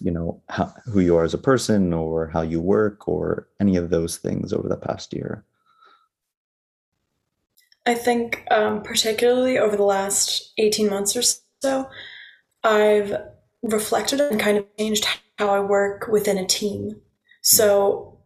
you 0.00 0.10
know, 0.10 0.40
how, 0.48 0.72
who 0.86 1.00
you 1.00 1.16
are 1.16 1.24
as 1.24 1.34
a 1.34 1.38
person 1.38 1.92
or 1.92 2.28
how 2.28 2.42
you 2.42 2.60
work 2.60 3.06
or 3.08 3.48
any 3.60 3.76
of 3.76 3.90
those 3.90 4.16
things 4.16 4.52
over 4.52 4.68
the 4.68 4.76
past 4.76 5.12
year? 5.12 5.44
I 7.86 7.94
think, 7.94 8.44
um, 8.50 8.82
particularly 8.82 9.58
over 9.58 9.76
the 9.76 9.82
last 9.82 10.52
18 10.58 10.90
months 10.90 11.16
or 11.16 11.22
so, 11.62 11.88
I've 12.62 13.14
reflected 13.62 14.20
and 14.20 14.38
kind 14.38 14.58
of 14.58 14.66
changed 14.78 15.06
how 15.38 15.48
I 15.48 15.60
work 15.60 16.08
within 16.08 16.36
a 16.36 16.46
team. 16.46 17.00
So 17.40 18.17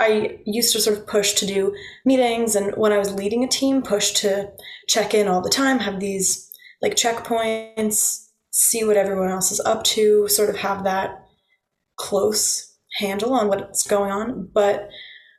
I 0.00 0.38
used 0.46 0.72
to 0.72 0.80
sort 0.80 0.96
of 0.96 1.06
push 1.06 1.34
to 1.34 1.46
do 1.46 1.74
meetings, 2.06 2.56
and 2.56 2.74
when 2.76 2.92
I 2.92 2.98
was 2.98 3.12
leading 3.12 3.44
a 3.44 3.48
team, 3.48 3.82
push 3.82 4.12
to 4.12 4.50
check 4.88 5.12
in 5.12 5.28
all 5.28 5.42
the 5.42 5.50
time, 5.50 5.78
have 5.80 6.00
these 6.00 6.50
like 6.80 6.96
checkpoints, 6.96 8.28
see 8.50 8.82
what 8.82 8.96
everyone 8.96 9.28
else 9.28 9.52
is 9.52 9.60
up 9.60 9.84
to, 9.84 10.26
sort 10.28 10.48
of 10.48 10.56
have 10.56 10.84
that 10.84 11.22
close 11.96 12.74
handle 12.94 13.34
on 13.34 13.48
what's 13.48 13.86
going 13.86 14.10
on. 14.10 14.48
But 14.52 14.88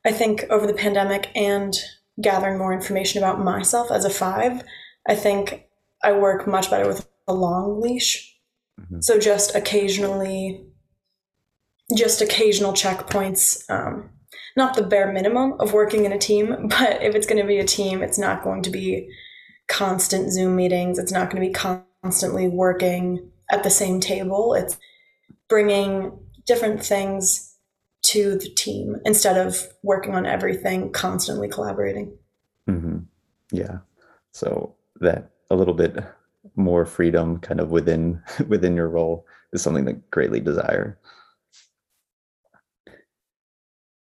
I 0.06 0.12
think 0.12 0.46
over 0.50 0.68
the 0.68 0.74
pandemic 0.74 1.30
and 1.36 1.76
gathering 2.22 2.58
more 2.58 2.72
information 2.74 3.18
about 3.18 3.44
myself 3.44 3.92
as 3.92 4.06
a 4.06 4.10
five, 4.10 4.64
I 5.08 5.16
think 5.16 5.66
I 6.04 6.12
work 6.12 6.48
much 6.48 6.70
better 6.70 6.88
with 6.88 7.08
a 7.28 7.34
long 7.34 7.82
leash. 7.82 8.38
Mm-hmm. 8.80 9.02
So 9.02 9.20
just 9.20 9.56
occasionally, 9.56 10.66
just 11.98 12.22
occasional 12.22 12.74
checkpoints. 12.74 13.68
Um, 13.70 14.12
not 14.56 14.76
the 14.76 14.84
bare 14.84 15.12
minimum 15.12 15.54
of 15.60 15.74
working 15.74 16.06
in 16.06 16.12
a 16.12 16.18
team, 16.18 16.68
but 16.68 17.02
if 17.02 17.16
it's 17.16 17.28
going 17.28 17.42
to 17.42 17.48
be 17.48 17.60
a 17.60 17.66
team, 17.66 18.02
it's 18.02 18.20
not 18.20 18.44
going 18.44 18.62
to 18.64 18.70
be 18.70 19.10
constant 19.68 20.32
Zoom 20.32 20.56
meetings. 20.56 21.00
It's 21.00 21.12
not 21.12 21.30
going 21.30 21.42
to 21.42 21.48
be 21.48 21.80
constantly 22.04 22.48
working 22.48 23.32
at 23.50 23.64
the 23.64 23.70
same 23.70 24.00
table. 24.00 24.54
It's 24.54 24.78
bringing 25.48 26.18
different 26.46 26.84
things 26.84 27.56
to 28.04 28.38
the 28.38 28.50
team 28.50 28.98
instead 29.06 29.38
of 29.38 29.68
working 29.84 30.16
on 30.16 30.26
everything, 30.26 30.92
constantly 30.92 31.48
collaborating. 31.48 32.18
Mm-hmm. 32.68 33.00
Yeah. 33.52 33.80
So 34.32 34.76
that 35.00 35.32
a 35.50 35.56
little 35.56 35.74
bit 35.74 35.98
more 36.56 36.86
freedom 36.86 37.40
kind 37.40 37.60
of 37.60 37.72
within 37.72 38.22
within 38.48 38.76
your 38.76 38.90
role 38.90 39.26
is 39.54 39.62
something 39.62 39.86
that 39.86 40.10
greatly 40.12 40.40
desire 40.40 40.98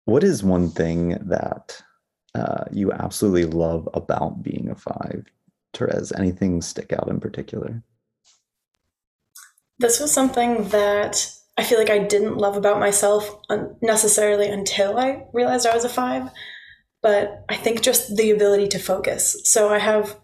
what 0.06 0.24
is 0.24 0.44
one 0.44 0.70
thing 0.70 1.18
that 1.22 1.82
uh, 2.34 2.66
you 2.72 2.92
absolutely 2.92 3.46
love 3.46 3.90
about 3.94 4.42
being 4.42 4.70
a 4.70 4.76
five? 4.76 5.26
Therese, 5.74 6.14
anything 6.18 6.62
stick 6.62 6.94
out 6.94 7.10
in 7.10 7.20
particular? 7.20 7.84
This 9.80 10.00
was 10.00 10.12
something 10.12 10.70
that 10.70 11.30
I 11.58 11.64
feel 11.64 11.78
like 11.78 11.90
I 11.90 12.00
didn't 12.00 12.38
love 12.38 12.56
about 12.56 12.80
myself 12.80 13.42
necessarily 13.82 14.48
until 14.48 14.98
I 14.98 15.26
realized 15.34 15.68
I 15.68 15.76
was 15.76 15.86
a 15.86 15.90
five. 15.90 16.30
But 17.02 17.44
I 17.50 17.56
think 17.56 17.82
just 17.82 18.16
the 18.16 18.32
ability 18.32 18.68
to 18.70 18.80
focus. 18.80 19.38
So 19.44 19.70
I 19.70 19.80
have 19.80 20.18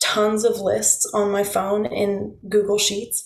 tons 0.00 0.44
of 0.44 0.60
lists 0.60 1.10
on 1.12 1.30
my 1.30 1.44
phone 1.44 1.86
in 1.86 2.36
Google 2.48 2.78
Sheets 2.78 3.24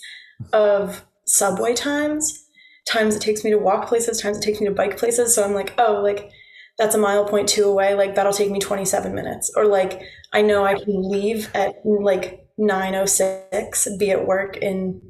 of 0.53 1.05
subway 1.27 1.75
times 1.75 2.44
times 2.87 3.17
it 3.17 3.23
takes 3.23 3.45
me 3.45 3.51
to 3.51 3.59
walk 3.59 3.89
places, 3.89 4.21
times 4.21 4.39
it 4.39 4.43
takes 4.43 4.61
me 4.61 4.67
to 4.67 4.75
bike 4.75 4.97
places. 4.97 5.35
So 5.35 5.45
I'm 5.45 5.55
like, 5.55 5.75
oh, 5.79 6.01
like 6.03 6.31
that's 6.79 6.95
a 6.95 6.99
mile 6.99 7.25
point 7.25 7.49
two 7.49 7.65
away. 7.65 7.95
Like 7.95 8.15
that'll 8.15 8.33
take 8.33 8.51
me 8.51 8.59
27 8.59 9.15
minutes. 9.15 9.53
Or 9.57 9.67
like 9.67 10.03
I 10.33 10.43
know 10.43 10.65
I 10.65 10.75
can 10.75 11.09
leave 11.09 11.51
at 11.55 11.75
like 11.85 12.47
906, 12.59 13.89
be 13.99 14.11
at 14.11 14.27
work 14.27 14.57
in 14.59 15.01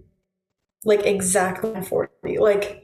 like 0.85 1.05
exactly 1.07 1.81
40. 1.81 2.39
Like 2.39 2.83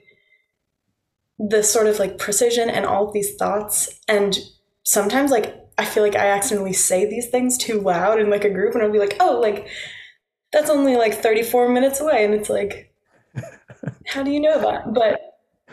the 1.38 1.62
sort 1.62 1.86
of 1.86 1.98
like 1.98 2.18
precision 2.18 2.68
and 2.68 2.84
all 2.86 3.08
of 3.08 3.12
these 3.12 3.34
thoughts. 3.36 3.88
And 4.08 4.38
sometimes 4.84 5.30
like 5.30 5.56
I 5.78 5.84
feel 5.84 6.02
like 6.02 6.16
I 6.16 6.28
accidentally 6.28 6.74
say 6.74 7.06
these 7.08 7.30
things 7.30 7.56
too 7.56 7.80
loud 7.80 8.20
in 8.20 8.28
like 8.28 8.44
a 8.44 8.50
group 8.50 8.74
and 8.74 8.82
I'll 8.82 8.92
be 8.92 8.98
like, 8.98 9.16
oh, 9.20 9.40
like 9.40 9.68
that's 10.52 10.70
only 10.70 10.96
like 10.96 11.14
34 11.14 11.68
minutes 11.70 12.00
away. 12.00 12.24
And 12.24 12.34
it's 12.34 12.50
like, 12.50 12.89
how 14.06 14.22
do 14.22 14.30
you 14.30 14.40
know 14.40 14.60
that? 14.60 14.92
But 14.94 15.20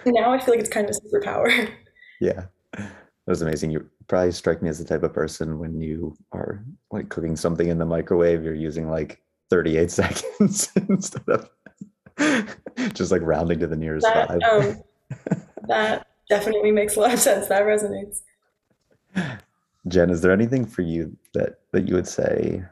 now 0.05 0.31
I 0.31 0.39
feel 0.39 0.53
like 0.53 0.59
it's 0.59 0.69
kind 0.69 0.89
of 0.89 0.95
a 0.95 1.07
superpower. 1.07 1.71
Yeah. 2.19 2.45
That 2.73 2.91
was 3.27 3.43
amazing. 3.43 3.69
You 3.69 3.87
probably 4.07 4.31
strike 4.31 4.63
me 4.63 4.69
as 4.69 4.79
the 4.79 4.85
type 4.85 5.03
of 5.03 5.13
person 5.13 5.59
when 5.59 5.79
you 5.79 6.17
are 6.31 6.63
like 6.89 7.09
cooking 7.09 7.35
something 7.35 7.67
in 7.67 7.77
the 7.77 7.85
microwave, 7.85 8.43
you're 8.43 8.55
using 8.55 8.89
like 8.89 9.21
38 9.51 9.91
seconds 9.91 10.71
instead 10.89 11.29
of 11.29 11.51
just 12.93 13.11
like 13.11 13.21
rounding 13.21 13.59
to 13.59 13.67
the 13.67 13.75
nearest 13.75 14.07
that, 14.07 14.29
five. 14.29 14.41
Um, 14.49 14.83
that 15.67 16.07
definitely 16.27 16.71
makes 16.71 16.95
a 16.95 17.01
lot 17.01 17.13
of 17.13 17.19
sense. 17.19 17.47
That 17.49 17.63
resonates. 17.63 18.21
Jen, 19.87 20.09
is 20.09 20.21
there 20.21 20.31
anything 20.31 20.65
for 20.65 20.81
you 20.81 21.15
that 21.33 21.59
that 21.71 21.87
you 21.87 21.95
would 21.95 22.07
say 22.07 22.63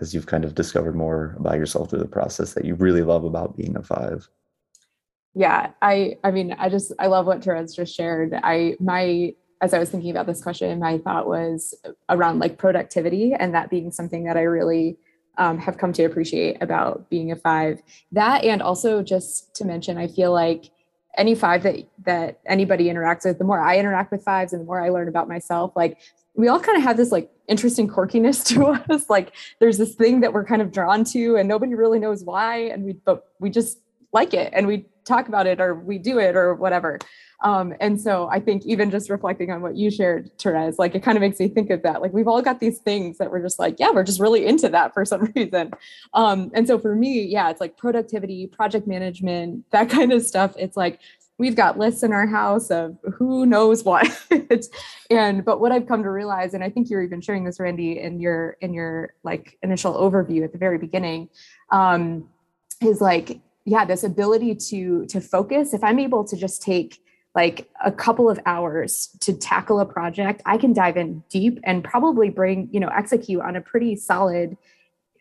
as 0.00 0.14
you've 0.14 0.26
kind 0.26 0.44
of 0.44 0.54
discovered 0.54 0.96
more 0.96 1.34
about 1.38 1.56
yourself 1.56 1.90
through 1.90 2.00
the 2.00 2.06
process 2.06 2.54
that 2.54 2.64
you 2.64 2.74
really 2.74 3.02
love 3.02 3.24
about 3.24 3.56
being 3.56 3.76
a 3.76 3.82
five? 3.82 4.28
Yeah 5.34 5.70
i 5.82 6.16
i 6.24 6.30
mean 6.30 6.54
i 6.58 6.68
just 6.68 6.92
i 6.98 7.06
love 7.06 7.26
what 7.26 7.42
Therese 7.42 7.74
just 7.74 7.94
shared. 7.94 8.34
I 8.42 8.76
my 8.80 9.34
as 9.60 9.74
i 9.74 9.78
was 9.78 9.90
thinking 9.90 10.10
about 10.10 10.26
this 10.26 10.42
question 10.42 10.78
my 10.78 10.98
thought 10.98 11.26
was 11.26 11.74
around 12.08 12.38
like 12.38 12.58
productivity 12.58 13.34
and 13.34 13.54
that 13.54 13.70
being 13.70 13.90
something 13.90 14.24
that 14.24 14.36
i 14.36 14.42
really 14.42 14.96
um, 15.36 15.58
have 15.58 15.78
come 15.78 15.92
to 15.94 16.04
appreciate 16.04 16.62
about 16.62 17.10
being 17.10 17.32
a 17.32 17.36
five. 17.36 17.82
That 18.12 18.44
and 18.44 18.62
also 18.62 19.02
just 19.02 19.54
to 19.56 19.64
mention 19.64 19.98
i 19.98 20.06
feel 20.06 20.32
like 20.32 20.70
any 21.16 21.34
five 21.34 21.62
that 21.62 21.88
that 22.04 22.40
anybody 22.46 22.86
interacts 22.86 23.24
with 23.24 23.38
the 23.38 23.44
more 23.44 23.60
i 23.60 23.78
interact 23.78 24.12
with 24.12 24.22
fives 24.24 24.52
and 24.52 24.62
the 24.62 24.66
more 24.66 24.80
i 24.80 24.88
learn 24.88 25.08
about 25.08 25.28
myself 25.28 25.72
like 25.76 25.98
we 26.34 26.48
all 26.48 26.60
kind 26.60 26.76
of 26.76 26.82
have 26.82 26.96
this 26.96 27.12
like 27.12 27.30
interesting 27.48 27.88
quirkiness 27.88 28.44
to 28.54 28.66
us. 28.66 29.08
Like 29.08 29.32
there's 29.60 29.78
this 29.78 29.94
thing 29.94 30.20
that 30.20 30.32
we're 30.32 30.44
kind 30.44 30.62
of 30.62 30.72
drawn 30.72 31.04
to 31.04 31.36
and 31.36 31.48
nobody 31.48 31.74
really 31.74 31.98
knows 31.98 32.24
why 32.24 32.58
and 32.58 32.84
we 32.84 32.92
but 32.92 33.28
we 33.38 33.50
just 33.50 33.78
like 34.12 34.34
it 34.34 34.52
and 34.54 34.66
we 34.66 34.86
talk 35.04 35.28
about 35.28 35.46
it 35.46 35.60
or 35.60 35.74
we 35.74 35.98
do 35.98 36.18
it 36.18 36.36
or 36.36 36.54
whatever. 36.54 36.98
Um, 37.42 37.74
and 37.78 38.00
so 38.00 38.28
I 38.28 38.40
think 38.40 38.64
even 38.64 38.90
just 38.90 39.10
reflecting 39.10 39.50
on 39.50 39.60
what 39.60 39.76
you 39.76 39.90
shared, 39.90 40.30
Therese, 40.38 40.78
like 40.78 40.94
it 40.94 41.02
kind 41.02 41.16
of 41.16 41.20
makes 41.20 41.38
me 41.38 41.48
think 41.48 41.70
of 41.70 41.82
that. 41.82 42.00
Like 42.00 42.12
we've 42.12 42.28
all 42.28 42.40
got 42.40 42.58
these 42.58 42.78
things 42.78 43.18
that 43.18 43.30
we're 43.30 43.42
just 43.42 43.58
like, 43.58 43.76
yeah, 43.78 43.90
we're 43.90 44.04
just 44.04 44.18
really 44.18 44.46
into 44.46 44.68
that 44.70 44.94
for 44.94 45.04
some 45.04 45.30
reason. 45.36 45.72
Um, 46.14 46.50
and 46.54 46.66
so 46.66 46.78
for 46.78 46.94
me, 46.94 47.22
yeah, 47.22 47.50
it's 47.50 47.60
like 47.60 47.76
productivity, 47.76 48.46
project 48.46 48.86
management, 48.86 49.70
that 49.70 49.90
kind 49.90 50.12
of 50.12 50.22
stuff. 50.22 50.54
It's 50.58 50.76
like 50.76 51.00
we've 51.36 51.56
got 51.56 51.78
lists 51.78 52.02
in 52.02 52.12
our 52.12 52.26
house 52.26 52.70
of 52.70 52.96
who 53.12 53.44
knows 53.44 53.84
what. 53.84 54.08
and 55.10 55.44
but 55.44 55.60
what 55.60 55.72
I've 55.72 55.86
come 55.86 56.02
to 56.02 56.10
realize, 56.10 56.54
and 56.54 56.62
I 56.64 56.70
think 56.70 56.88
you're 56.88 57.02
even 57.02 57.20
sharing 57.20 57.44
this, 57.44 57.60
Randy, 57.60 57.98
in 57.98 58.20
your 58.20 58.56
in 58.60 58.72
your 58.72 59.14
like 59.22 59.58
initial 59.62 59.94
overview 59.94 60.44
at 60.44 60.52
the 60.52 60.58
very 60.58 60.78
beginning, 60.78 61.28
um, 61.70 62.28
is 62.80 63.00
like 63.00 63.40
yeah 63.64 63.84
this 63.84 64.04
ability 64.04 64.54
to 64.54 65.06
to 65.06 65.20
focus. 65.20 65.74
If 65.74 65.82
i'm 65.84 65.98
able 65.98 66.24
to 66.24 66.36
just 66.36 66.62
take 66.62 67.00
like 67.34 67.68
a 67.84 67.90
couple 67.90 68.30
of 68.30 68.38
hours 68.46 69.08
to 69.20 69.32
tackle 69.32 69.80
a 69.80 69.86
project 69.86 70.40
i 70.46 70.56
can 70.56 70.72
dive 70.72 70.96
in 70.96 71.22
deep 71.28 71.58
and 71.64 71.82
probably 71.82 72.30
bring 72.30 72.68
you 72.72 72.78
know 72.80 72.88
execute 72.88 73.42
on 73.42 73.56
a 73.56 73.60
pretty 73.60 73.96
solid 73.96 74.56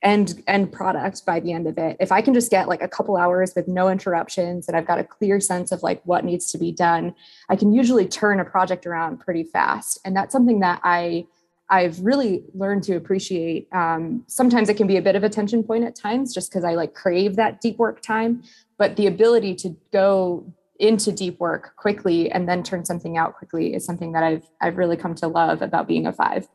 end 0.04 0.44
end 0.48 0.72
product 0.72 1.26
by 1.26 1.40
the 1.40 1.54
end 1.54 1.66
of 1.66 1.78
it. 1.78 1.98
If 2.00 2.12
i 2.12 2.22
can 2.22 2.34
just 2.34 2.52
get 2.52 2.68
like 2.68 2.82
a 2.82 2.88
couple 2.88 3.16
hours 3.16 3.54
with 3.56 3.68
no 3.68 3.90
interruptions 3.90 4.68
and 4.68 4.78
i've 4.78 4.86
got 4.86 5.00
a 5.00 5.04
clear 5.04 5.40
sense 5.40 5.72
of 5.72 5.82
like 5.82 6.02
what 6.04 6.26
needs 6.26 6.52
to 6.52 6.58
be 6.58 6.72
done 6.72 7.16
i 7.50 7.56
can 7.56 7.74
usually 7.74 8.08
turn 8.08 8.40
a 8.40 8.46
project 8.46 8.86
around 8.86 9.20
pretty 9.20 9.44
fast. 9.44 10.00
And 10.06 10.16
that's 10.16 10.34
something 10.34 10.60
that 10.60 10.82
i 10.84 11.26
I've 11.74 12.00
really 12.00 12.44
learned 12.54 12.84
to 12.84 12.96
appreciate. 12.96 13.68
Um, 13.74 14.24
sometimes 14.28 14.70
it 14.70 14.78
can 14.78 14.86
be 14.86 14.98
a 14.98 15.02
bit 15.02 15.16
of 15.16 15.24
a 15.24 15.30
tension 15.30 15.64
point 15.64 15.84
at 15.84 15.96
times, 15.96 16.34
just 16.38 16.52
because 16.52 16.64
I 16.64 16.74
like 16.76 16.94
crave 16.94 17.36
that 17.36 17.62
deep 17.62 17.78
work 17.78 18.02
time. 18.02 18.44
But 18.78 18.96
the 18.96 19.08
ability 19.08 19.56
to 19.64 19.76
go 19.92 20.46
into 20.78 21.12
deep 21.12 21.40
work 21.40 21.76
quickly 21.76 22.30
and 22.30 22.48
then 22.48 22.62
turn 22.62 22.86
something 22.86 23.18
out 23.18 23.32
quickly 23.40 23.74
is 23.74 23.86
something 23.86 24.12
that 24.14 24.24
I've 24.24 24.46
I've 24.62 24.78
really 24.78 24.98
come 24.98 25.16
to 25.16 25.28
love 25.28 25.64
about 25.64 25.88
being 25.88 26.06
a 26.06 26.14
five. 26.14 26.48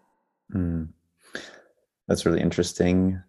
Mm. 0.55 0.89
That's 2.07 2.25
really 2.25 2.41
interesting, 2.41 3.21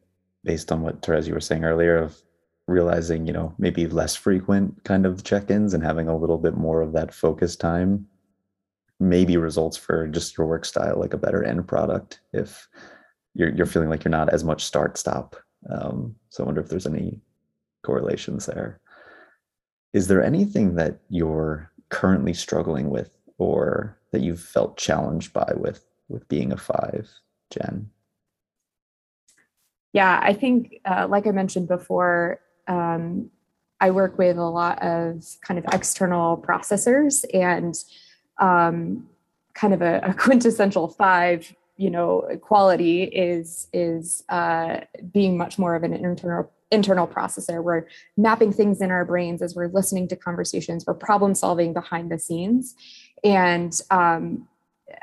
based 0.43 0.71
on 0.71 0.81
what 0.81 1.01
Therese 1.01 1.27
you 1.27 1.33
were 1.33 1.47
saying 1.49 1.63
earlier 1.63 1.97
of 1.97 2.21
realizing, 2.67 3.25
you 3.25 3.33
know, 3.33 3.53
maybe 3.57 3.87
less 3.87 4.15
frequent 4.15 4.83
kind 4.83 5.07
of 5.07 5.23
check-ins 5.23 5.73
and 5.73 5.83
having 5.83 6.07
a 6.07 6.17
little 6.17 6.37
bit 6.37 6.55
more 6.55 6.81
of 6.81 6.93
that 6.93 7.13
focus 7.13 7.55
time 7.55 8.05
maybe 8.99 9.37
results 9.37 9.77
for 9.77 10.07
just 10.07 10.37
your 10.37 10.47
work 10.47 10.65
style 10.65 10.99
like 10.99 11.13
a 11.13 11.17
better 11.17 11.43
end 11.43 11.67
product 11.67 12.19
if 12.33 12.67
you're 13.33 13.49
you're 13.49 13.65
feeling 13.65 13.89
like 13.89 14.03
you're 14.03 14.11
not 14.11 14.29
as 14.33 14.43
much 14.43 14.63
start 14.63 14.97
stop. 14.97 15.35
Um, 15.69 16.15
so 16.29 16.43
I 16.43 16.45
wonder 16.45 16.61
if 16.61 16.69
there's 16.69 16.87
any 16.87 17.19
correlations 17.83 18.45
there. 18.45 18.79
Is 19.93 20.07
there 20.07 20.23
anything 20.23 20.75
that 20.75 20.99
you're 21.09 21.71
currently 21.89 22.33
struggling 22.33 22.89
with 22.89 23.11
or 23.37 23.97
that 24.11 24.21
you've 24.21 24.41
felt 24.41 24.77
challenged 24.77 25.33
by 25.33 25.51
with 25.55 25.85
with 26.07 26.27
being 26.27 26.51
a 26.51 26.57
five, 26.57 27.09
Jen? 27.51 27.89
Yeah, 29.93 30.19
I 30.21 30.33
think, 30.33 30.81
uh, 30.85 31.07
like 31.09 31.25
I 31.25 31.31
mentioned 31.31 31.67
before, 31.67 32.39
um, 32.67 33.31
I 33.79 33.91
work 33.91 34.17
with 34.17 34.37
a 34.37 34.43
lot 34.43 34.83
of 34.83 35.25
kind 35.41 35.57
of 35.57 35.65
external 35.73 36.37
processors 36.37 37.25
and 37.33 37.75
um, 38.39 39.07
kind 39.53 39.73
of 39.73 39.81
a, 39.81 39.99
a, 40.03 40.13
quintessential 40.17 40.87
five, 40.87 41.53
you 41.77 41.89
know, 41.89 42.27
quality 42.41 43.03
is 43.03 43.67
is 43.73 44.23
uh, 44.29 44.81
being 45.13 45.37
much 45.37 45.57
more 45.57 45.75
of 45.75 45.83
an 45.83 45.93
internal 45.93 46.51
internal 46.71 47.07
processor. 47.07 47.63
We're 47.63 47.87
mapping 48.17 48.53
things 48.53 48.81
in 48.81 48.91
our 48.91 49.05
brains 49.05 49.41
as 49.41 49.55
we're 49.55 49.69
listening 49.69 50.07
to 50.09 50.15
conversations. 50.15 50.85
We're 50.85 50.93
problem 50.93 51.35
solving 51.35 51.73
behind 51.73 52.11
the 52.11 52.19
scenes, 52.19 52.75
and 53.23 53.79
um, 53.91 54.47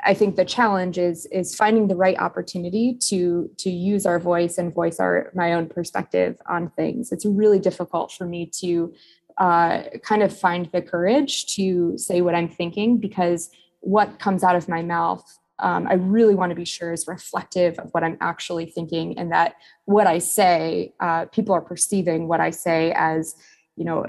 I 0.03 0.13
think 0.13 0.35
the 0.35 0.45
challenge 0.45 0.97
is 0.97 1.25
is 1.27 1.55
finding 1.55 1.87
the 1.87 1.95
right 1.95 2.17
opportunity 2.17 2.97
to 3.09 3.49
to 3.57 3.69
use 3.69 4.05
our 4.05 4.19
voice 4.19 4.57
and 4.57 4.73
voice 4.73 4.99
our 4.99 5.31
my 5.33 5.53
own 5.53 5.67
perspective 5.67 6.37
on 6.47 6.69
things. 6.71 7.11
It's 7.11 7.25
really 7.25 7.59
difficult 7.59 8.11
for 8.11 8.25
me 8.25 8.45
to 8.61 8.93
uh, 9.37 9.83
kind 10.03 10.23
of 10.23 10.37
find 10.37 10.69
the 10.71 10.81
courage 10.81 11.45
to 11.55 11.97
say 11.97 12.21
what 12.21 12.35
I'm 12.35 12.49
thinking 12.49 12.97
because 12.97 13.49
what 13.81 14.19
comes 14.19 14.43
out 14.43 14.55
of 14.55 14.67
my 14.67 14.81
mouth 14.81 15.23
um, 15.59 15.87
I 15.87 15.93
really 15.93 16.35
want 16.35 16.51
to 16.51 16.55
be 16.55 16.65
sure 16.65 16.93
is 16.93 17.07
reflective 17.07 17.79
of 17.79 17.89
what 17.91 18.03
I'm 18.03 18.17
actually 18.21 18.67
thinking, 18.67 19.17
and 19.17 19.31
that 19.31 19.55
what 19.85 20.05
I 20.05 20.19
say, 20.19 20.93
uh, 20.99 21.25
people 21.25 21.55
are 21.55 21.61
perceiving 21.61 22.27
what 22.27 22.39
I 22.39 22.51
say 22.51 22.93
as, 22.95 23.35
you 23.75 23.83
know, 23.83 24.05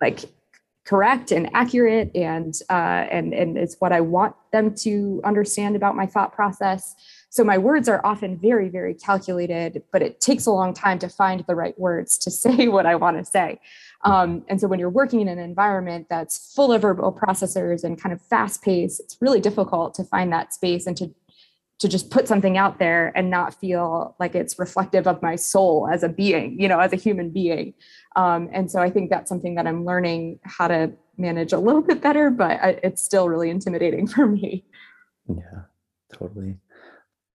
like 0.00 0.24
correct 0.86 1.30
and 1.32 1.50
accurate 1.52 2.10
and 2.14 2.54
uh, 2.70 3.04
and 3.10 3.34
and 3.34 3.58
it's 3.58 3.76
what 3.78 3.92
I 3.92 4.00
want 4.00 4.34
them 4.52 4.74
to 4.76 5.20
understand 5.24 5.76
about 5.76 5.94
my 5.94 6.06
thought 6.06 6.32
process. 6.32 6.94
So 7.28 7.44
my 7.44 7.58
words 7.58 7.90
are 7.90 8.00
often 8.06 8.38
very 8.38 8.70
very 8.70 8.94
calculated, 8.94 9.82
but 9.92 10.00
it 10.00 10.22
takes 10.22 10.46
a 10.46 10.50
long 10.50 10.72
time 10.72 10.98
to 11.00 11.08
find 11.10 11.44
the 11.46 11.54
right 11.54 11.78
words 11.78 12.16
to 12.18 12.30
say 12.44 12.68
what 12.68 12.86
I 12.86 12.94
want 12.94 13.18
to 13.18 13.24
say. 13.24 13.60
Um, 14.04 14.44
and 14.48 14.60
so 14.60 14.68
when 14.68 14.78
you're 14.78 14.90
working 14.90 15.20
in 15.20 15.28
an 15.28 15.38
environment 15.38 16.06
that's 16.08 16.54
full 16.54 16.72
of 16.72 16.82
verbal 16.82 17.12
processors 17.12 17.82
and 17.82 18.00
kind 18.00 18.12
of 18.12 18.22
fast 18.22 18.62
paced, 18.62 19.00
it's 19.00 19.16
really 19.20 19.40
difficult 19.40 19.94
to 19.94 20.04
find 20.04 20.32
that 20.32 20.54
space 20.54 20.86
and 20.86 20.96
to 20.98 21.14
to 21.78 21.88
just 21.88 22.10
put 22.10 22.26
something 22.26 22.56
out 22.56 22.78
there 22.78 23.12
and 23.14 23.30
not 23.30 23.54
feel 23.54 24.16
like 24.18 24.34
it's 24.34 24.58
reflective 24.58 25.06
of 25.06 25.22
my 25.22 25.36
soul 25.36 25.88
as 25.88 26.02
a 26.02 26.08
being, 26.08 26.60
you 26.60 26.68
know, 26.68 26.80
as 26.80 26.92
a 26.92 26.96
human 26.96 27.30
being. 27.30 27.72
Um, 28.16 28.48
and 28.52 28.70
so 28.70 28.80
I 28.80 28.90
think 28.90 29.10
that's 29.10 29.28
something 29.28 29.54
that 29.54 29.66
I'm 29.66 29.84
learning 29.84 30.40
how 30.42 30.68
to 30.68 30.92
manage 31.16 31.52
a 31.52 31.58
little 31.58 31.82
bit 31.90 32.00
better, 32.00 32.30
but 32.30 32.58
I, 32.60 32.80
it's 32.82 33.02
still 33.02 33.28
really 33.28 33.50
intimidating 33.50 34.08
for 34.08 34.26
me. 34.26 34.64
Yeah, 35.28 35.62
totally. 36.12 36.56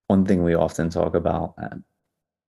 One 0.08 0.26
thing 0.26 0.44
we 0.44 0.54
often 0.54 0.90
talk 0.90 1.14
about 1.14 1.54
at 1.58 1.78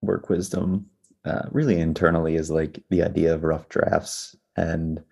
Work 0.03 0.29
Wisdom, 0.29 0.91
uh, 1.27 1.43
really 1.51 1.79
internally, 1.81 2.37
is 2.37 2.51
like 2.51 2.83
the 2.91 3.03
idea 3.03 3.35
of 3.35 3.45
rough 3.45 3.69
drafts 3.69 4.37
and 4.57 5.03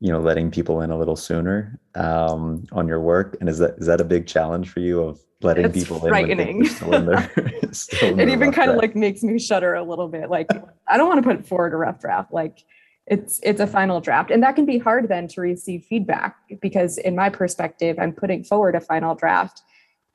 you 0.00 0.10
know 0.10 0.20
letting 0.20 0.50
people 0.50 0.80
in 0.80 0.90
a 0.90 0.98
little 0.98 1.16
sooner 1.16 1.78
um, 1.94 2.64
on 2.72 2.88
your 2.88 3.00
work. 3.00 3.36
And 3.40 3.48
is 3.48 3.58
that 3.58 3.76
is 3.78 3.86
that 3.86 4.00
a 4.00 4.04
big 4.04 4.26
challenge 4.26 4.68
for 4.68 4.80
you 4.80 5.00
of 5.00 5.20
letting 5.40 5.66
it's 5.66 5.74
people 5.74 6.00
frightening. 6.00 6.58
in? 6.58 6.66
Frightening. 6.66 7.30
it 8.18 8.28
even 8.28 8.52
kind 8.52 8.70
of 8.70 8.76
like 8.76 8.96
makes 8.96 9.22
me 9.22 9.38
shudder 9.38 9.74
a 9.74 9.82
little 9.82 10.08
bit. 10.08 10.28
Like 10.28 10.48
I 10.88 10.96
don't 10.96 11.08
want 11.08 11.22
to 11.22 11.28
put 11.28 11.46
forward 11.46 11.72
a 11.72 11.76
rough 11.76 12.00
draft. 12.00 12.32
Like 12.32 12.64
it's 13.06 13.40
it's 13.42 13.60
a 13.60 13.66
final 13.66 14.00
draft, 14.00 14.30
and 14.30 14.42
that 14.42 14.56
can 14.56 14.66
be 14.66 14.78
hard 14.78 15.08
then 15.08 15.28
to 15.28 15.40
receive 15.40 15.84
feedback 15.84 16.36
because 16.60 16.98
in 16.98 17.14
my 17.14 17.30
perspective, 17.30 17.98
I'm 17.98 18.12
putting 18.12 18.44
forward 18.44 18.74
a 18.74 18.80
final 18.80 19.14
draft, 19.14 19.62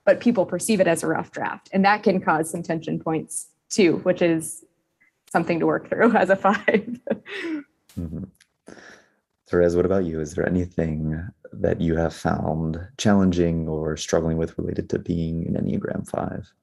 but 0.05 0.19
people 0.19 0.45
perceive 0.45 0.79
it 0.79 0.87
as 0.87 1.03
a 1.03 1.07
rough 1.07 1.31
draft, 1.31 1.69
and 1.73 1.83
that 1.85 2.03
can 2.03 2.21
cause 2.21 2.49
some 2.49 2.63
tension 2.63 2.99
points 2.99 3.47
too, 3.69 3.97
which 4.03 4.21
is 4.21 4.63
something 5.31 5.59
to 5.59 5.65
work 5.65 5.89
through 5.89 6.15
as 6.15 6.29
a 6.29 6.35
5 6.35 6.55
mm-hmm. 6.65 8.23
Therese, 9.49 9.75
what 9.75 9.85
about 9.85 10.03
you? 10.03 10.19
Is 10.19 10.33
there 10.33 10.45
anything 10.45 11.25
that 11.53 11.79
you 11.79 11.95
have 11.95 12.13
found 12.13 12.79
challenging 12.97 13.67
or 13.69 13.95
struggling 13.95 14.37
with 14.37 14.57
related 14.57 14.89
to 14.89 14.99
being 14.99 15.47
an 15.47 15.53
Enneagram 15.55 16.07
5? 16.07 16.53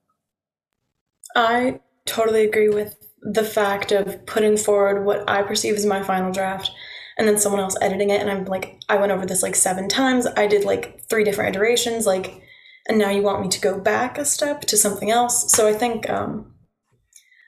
I 1.35 1.79
totally 2.05 2.45
agree 2.45 2.69
with 2.69 2.95
the 3.21 3.43
fact 3.43 3.91
of 3.91 4.23
putting 4.27 4.55
forward 4.55 5.03
what 5.03 5.27
I 5.27 5.41
perceive 5.41 5.75
as 5.75 5.85
my 5.85 6.03
final 6.03 6.31
draft 6.31 6.71
and 7.17 7.27
then 7.27 7.39
someone 7.39 7.61
else 7.61 7.75
editing 7.81 8.11
it. 8.11 8.21
And 8.21 8.29
I'm 8.29 8.45
like, 8.45 8.79
I 8.87 8.97
went 8.97 9.11
over 9.11 9.25
this 9.25 9.41
like 9.41 9.55
seven 9.55 9.87
times. 9.87 10.27
I 10.37 10.47
did 10.47 10.63
like 10.63 11.01
three 11.09 11.23
different 11.23 11.55
iterations, 11.55 12.05
like, 12.05 12.41
and 12.87 12.99
now 12.99 13.09
you 13.09 13.23
want 13.23 13.41
me 13.41 13.47
to 13.49 13.61
go 13.61 13.79
back 13.79 14.17
a 14.17 14.25
step 14.25 14.61
to 14.61 14.77
something 14.77 15.09
else. 15.09 15.51
So 15.51 15.67
I 15.67 15.73
think, 15.73 16.09
um, 16.09 16.53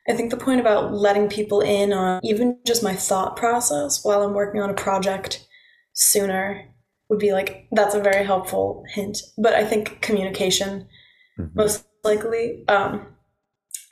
I 0.09 0.13
think 0.13 0.31
the 0.31 0.37
point 0.37 0.61
about 0.61 0.93
letting 0.93 1.27
people 1.27 1.61
in 1.61 1.91
on 1.91 2.21
even 2.23 2.59
just 2.65 2.83
my 2.83 2.95
thought 2.95 3.35
process 3.35 4.03
while 4.03 4.23
I'm 4.23 4.33
working 4.33 4.61
on 4.61 4.69
a 4.69 4.73
project 4.73 5.45
sooner 5.93 6.63
would 7.09 7.19
be 7.19 7.33
like 7.33 7.67
that's 7.71 7.95
a 7.95 8.01
very 8.01 8.25
helpful 8.25 8.83
hint. 8.93 9.17
But 9.37 9.53
I 9.53 9.65
think 9.65 10.01
communication 10.01 10.87
mm-hmm. 11.37 11.51
most 11.55 11.85
likely. 12.03 12.63
Um, 12.67 13.07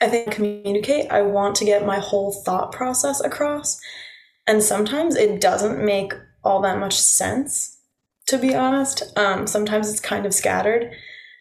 I 0.00 0.08
think 0.08 0.30
communicate. 0.30 1.10
I 1.10 1.22
want 1.22 1.56
to 1.56 1.64
get 1.64 1.86
my 1.86 1.98
whole 1.98 2.32
thought 2.44 2.72
process 2.72 3.20
across, 3.20 3.80
and 4.46 4.62
sometimes 4.62 5.16
it 5.16 5.40
doesn't 5.40 5.84
make 5.84 6.12
all 6.44 6.60
that 6.62 6.78
much 6.78 6.98
sense. 6.98 7.78
To 8.28 8.38
be 8.38 8.54
honest, 8.54 9.02
um, 9.16 9.46
sometimes 9.46 9.88
it's 9.88 10.00
kind 10.00 10.26
of 10.26 10.34
scattered, 10.34 10.92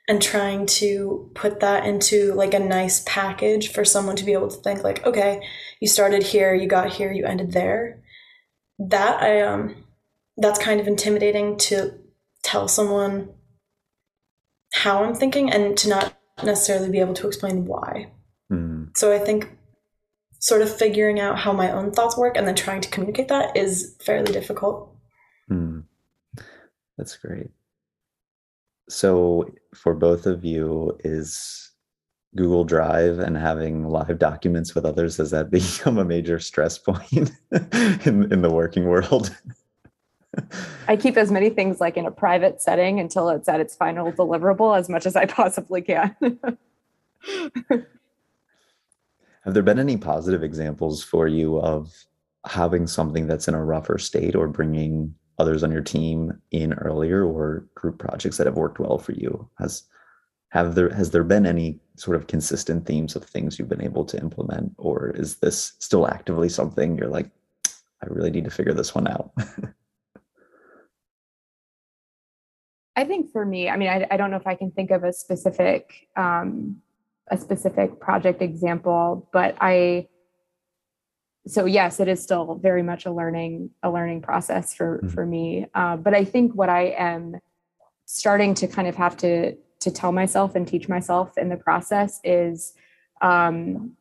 and 0.08 0.22
trying 0.22 0.66
to 0.68 1.30
put 1.34 1.60
that 1.62 1.86
into 1.86 2.34
like 2.34 2.54
a 2.54 2.60
nice 2.60 3.04
package 3.06 3.72
for 3.72 3.84
someone 3.84 4.16
to 4.16 4.24
be 4.24 4.34
able 4.34 4.50
to 4.50 4.58
think 4.58 4.84
like, 4.84 5.06
okay, 5.06 5.42
you 5.80 5.88
started 5.88 6.24
here, 6.24 6.54
you 6.54 6.68
got 6.68 6.94
here, 6.94 7.12
you 7.12 7.26
ended 7.26 7.52
there. 7.52 8.02
That 8.78 9.22
I 9.22 9.42
um 9.42 9.84
that's 10.38 10.60
kind 10.60 10.80
of 10.80 10.88
intimidating 10.88 11.58
to 11.58 11.94
tell 12.44 12.68
someone 12.68 13.30
how 14.74 15.04
I'm 15.04 15.16
thinking 15.16 15.50
and 15.50 15.78
to 15.78 15.90
not 15.90 16.18
necessarily 16.44 16.90
be 16.90 17.00
able 17.00 17.14
to 17.16 17.28
explain 17.28 17.66
why. 17.66 18.12
Mm. 18.52 18.96
So 18.98 19.14
I 19.14 19.20
think 19.20 19.58
sort 20.40 20.62
of 20.62 20.76
figuring 20.76 21.20
out 21.20 21.40
how 21.40 21.54
my 21.54 21.72
own 21.72 21.92
thoughts 21.92 22.18
work 22.18 22.38
and 22.38 22.46
then 22.46 22.56
trying 22.56 22.82
to 22.82 22.90
communicate 22.90 23.30
that 23.30 23.56
is 23.58 23.96
fairly 24.04 24.32
difficult. 24.32 24.94
Mm. 25.50 25.86
That's 26.98 27.16
great. 27.18 27.50
So 28.90 29.50
for 29.74 29.94
both 29.94 30.26
of 30.26 30.46
you, 30.46 30.98
is 31.04 31.72
Google 32.36 32.64
Drive 32.64 33.20
and 33.20 33.38
having 33.38 33.88
live 33.88 34.20
documents 34.20 34.76
with 34.76 34.86
others, 34.86 35.18
has 35.18 35.32
that 35.32 35.50
become 35.52 35.98
a 35.98 36.06
major 36.06 36.40
stress 36.40 36.78
point 36.78 37.32
in, 38.06 38.32
in 38.32 38.42
the 38.42 38.52
working 38.52 38.86
world? 38.86 39.36
I 40.88 40.98
keep 40.98 41.18
as 41.18 41.32
many 41.32 41.50
things 41.50 41.80
like 41.80 41.98
in 41.98 42.06
a 42.06 42.12
private 42.12 42.62
setting 42.62 43.00
until 43.00 43.30
it's 43.30 43.48
at 43.48 43.60
its 43.60 43.76
final 43.76 44.12
deliverable 44.12 44.78
as 44.78 44.90
much 44.90 45.06
as 45.06 45.16
I 45.16 45.26
possibly 45.26 45.82
can. 45.82 46.16
Have 49.46 49.54
there 49.54 49.64
been 49.64 49.80
any 49.80 49.96
positive 49.98 50.44
examples 50.44 51.04
for 51.04 51.28
you 51.28 51.60
of 51.60 51.94
having 52.46 52.88
something 52.88 53.28
that's 53.28 53.48
in 53.48 53.54
a 53.54 53.64
rougher 53.64 53.98
state 53.98 54.36
or 54.36 54.48
bringing 54.48 55.16
others 55.38 55.64
on 55.64 55.72
your 55.72 55.82
team 55.82 56.40
in 56.52 56.74
earlier 56.74 57.24
or 57.26 57.66
group 57.76 58.00
projects 58.00 58.38
that 58.38 58.48
have 58.48 58.58
worked 58.58 58.80
well 58.80 58.98
for 58.98 59.14
you? 59.14 59.50
Has 59.60 59.84
have 60.50 60.76
there 60.76 60.90
has 60.90 61.12
there 61.12 61.24
been 61.24 61.46
any 61.46 61.80
sort 61.96 62.16
of 62.16 62.28
consistent 62.28 62.86
themes 62.86 63.16
of 63.16 63.24
things 63.24 63.58
you've 63.58 63.70
been 63.70 63.84
able 63.84 64.06
to 64.06 64.20
implement 64.20 64.74
or 64.78 65.10
is 65.12 65.36
this 65.38 65.74
still 65.80 66.08
actively 66.08 66.50
something 66.50 66.98
you're 66.98 67.10
like 67.10 67.30
I 68.02 68.08
really 68.08 68.32
need 68.32 68.46
to 68.46 68.52
figure 68.52 68.74
this 68.74 68.94
one 68.96 69.08
out? 69.08 69.32
I 72.98 73.04
think 73.04 73.32
for 73.32 73.46
me, 73.46 73.70
I 73.70 73.76
mean, 73.76 73.90
I, 73.90 74.08
I 74.10 74.18
don't 74.18 74.32
know 74.32 74.38
if 74.38 74.48
I 74.48 74.56
can 74.56 74.72
think 74.72 74.92
of 74.92 75.04
a 75.04 75.12
specific 75.12 76.08
um, 76.16 76.78
a 77.30 77.38
specific 77.38 78.00
project 78.00 78.42
example, 78.42 79.28
but 79.34 79.58
I 79.60 80.08
so 81.48 81.66
yes, 81.66 82.00
it 82.00 82.08
is 82.08 82.22
still 82.22 82.56
very 82.56 82.82
much 82.82 83.06
a 83.06 83.12
learning 83.12 83.70
a 83.84 83.92
learning 83.92 84.22
process 84.22 84.74
for 84.74 84.98
mm-hmm. 84.98 85.10
for 85.10 85.26
me. 85.26 85.68
Uh, 85.74 85.98
but 85.98 86.14
I 86.14 86.26
think 86.26 86.54
what 86.54 86.70
I 86.70 86.96
am 86.98 87.36
starting 88.06 88.54
to 88.56 88.68
kind 88.68 88.88
of 88.88 88.96
have 88.96 89.18
to 89.18 89.56
to 89.82 89.92
tell 89.92 90.12
myself 90.12 90.56
and 90.56 90.68
teach 90.68 90.90
myself 90.90 91.38
in 91.38 91.50
the 91.50 91.58
process 91.58 92.20
is 92.24 92.74
um, 93.22 93.96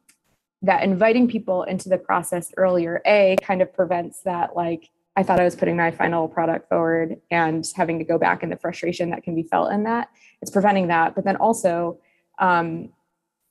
that 0.62 0.82
inviting 0.82 1.28
people 1.28 1.62
into 1.64 1.88
the 1.88 1.98
process 1.98 2.52
earlier 2.56 3.02
a 3.04 3.36
kind 3.42 3.60
of 3.60 3.72
prevents 3.72 4.20
that 4.20 4.56
like 4.56 4.88
i 5.14 5.22
thought 5.22 5.38
i 5.38 5.44
was 5.44 5.54
putting 5.54 5.76
my 5.76 5.90
final 5.90 6.26
product 6.26 6.68
forward 6.68 7.20
and 7.30 7.66
having 7.76 7.98
to 7.98 8.04
go 8.04 8.16
back 8.18 8.42
and 8.42 8.50
the 8.50 8.56
frustration 8.56 9.10
that 9.10 9.22
can 9.22 9.34
be 9.34 9.42
felt 9.42 9.70
in 9.72 9.84
that 9.84 10.08
it's 10.40 10.50
preventing 10.50 10.88
that 10.88 11.14
but 11.14 11.24
then 11.24 11.36
also 11.36 11.98
um, 12.38 12.88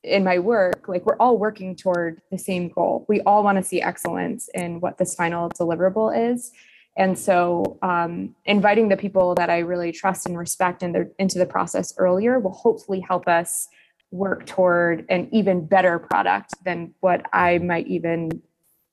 in 0.03 0.23
my 0.23 0.39
work 0.39 0.87
like 0.87 1.05
we're 1.05 1.17
all 1.17 1.37
working 1.37 1.75
toward 1.75 2.21
the 2.31 2.37
same 2.37 2.69
goal 2.69 3.05
we 3.07 3.21
all 3.21 3.43
want 3.43 3.57
to 3.57 3.63
see 3.63 3.81
excellence 3.81 4.49
in 4.53 4.79
what 4.79 4.97
this 4.97 5.15
final 5.15 5.49
deliverable 5.49 6.33
is 6.33 6.51
and 6.95 7.17
so 7.17 7.79
um, 7.81 8.35
inviting 8.45 8.89
the 8.89 8.97
people 8.97 9.33
that 9.35 9.49
i 9.49 9.59
really 9.59 9.91
trust 9.91 10.25
and 10.25 10.37
respect 10.37 10.83
in 10.83 11.11
into 11.19 11.39
the 11.39 11.45
process 11.45 11.93
earlier 11.97 12.39
will 12.39 12.51
hopefully 12.51 12.99
help 12.99 13.27
us 13.27 13.69
work 14.13 14.45
toward 14.45 15.05
an 15.09 15.27
even 15.31 15.65
better 15.65 15.97
product 15.97 16.53
than 16.63 16.93
what 16.99 17.25
I 17.33 17.57
might 17.57 17.87
even 17.87 18.41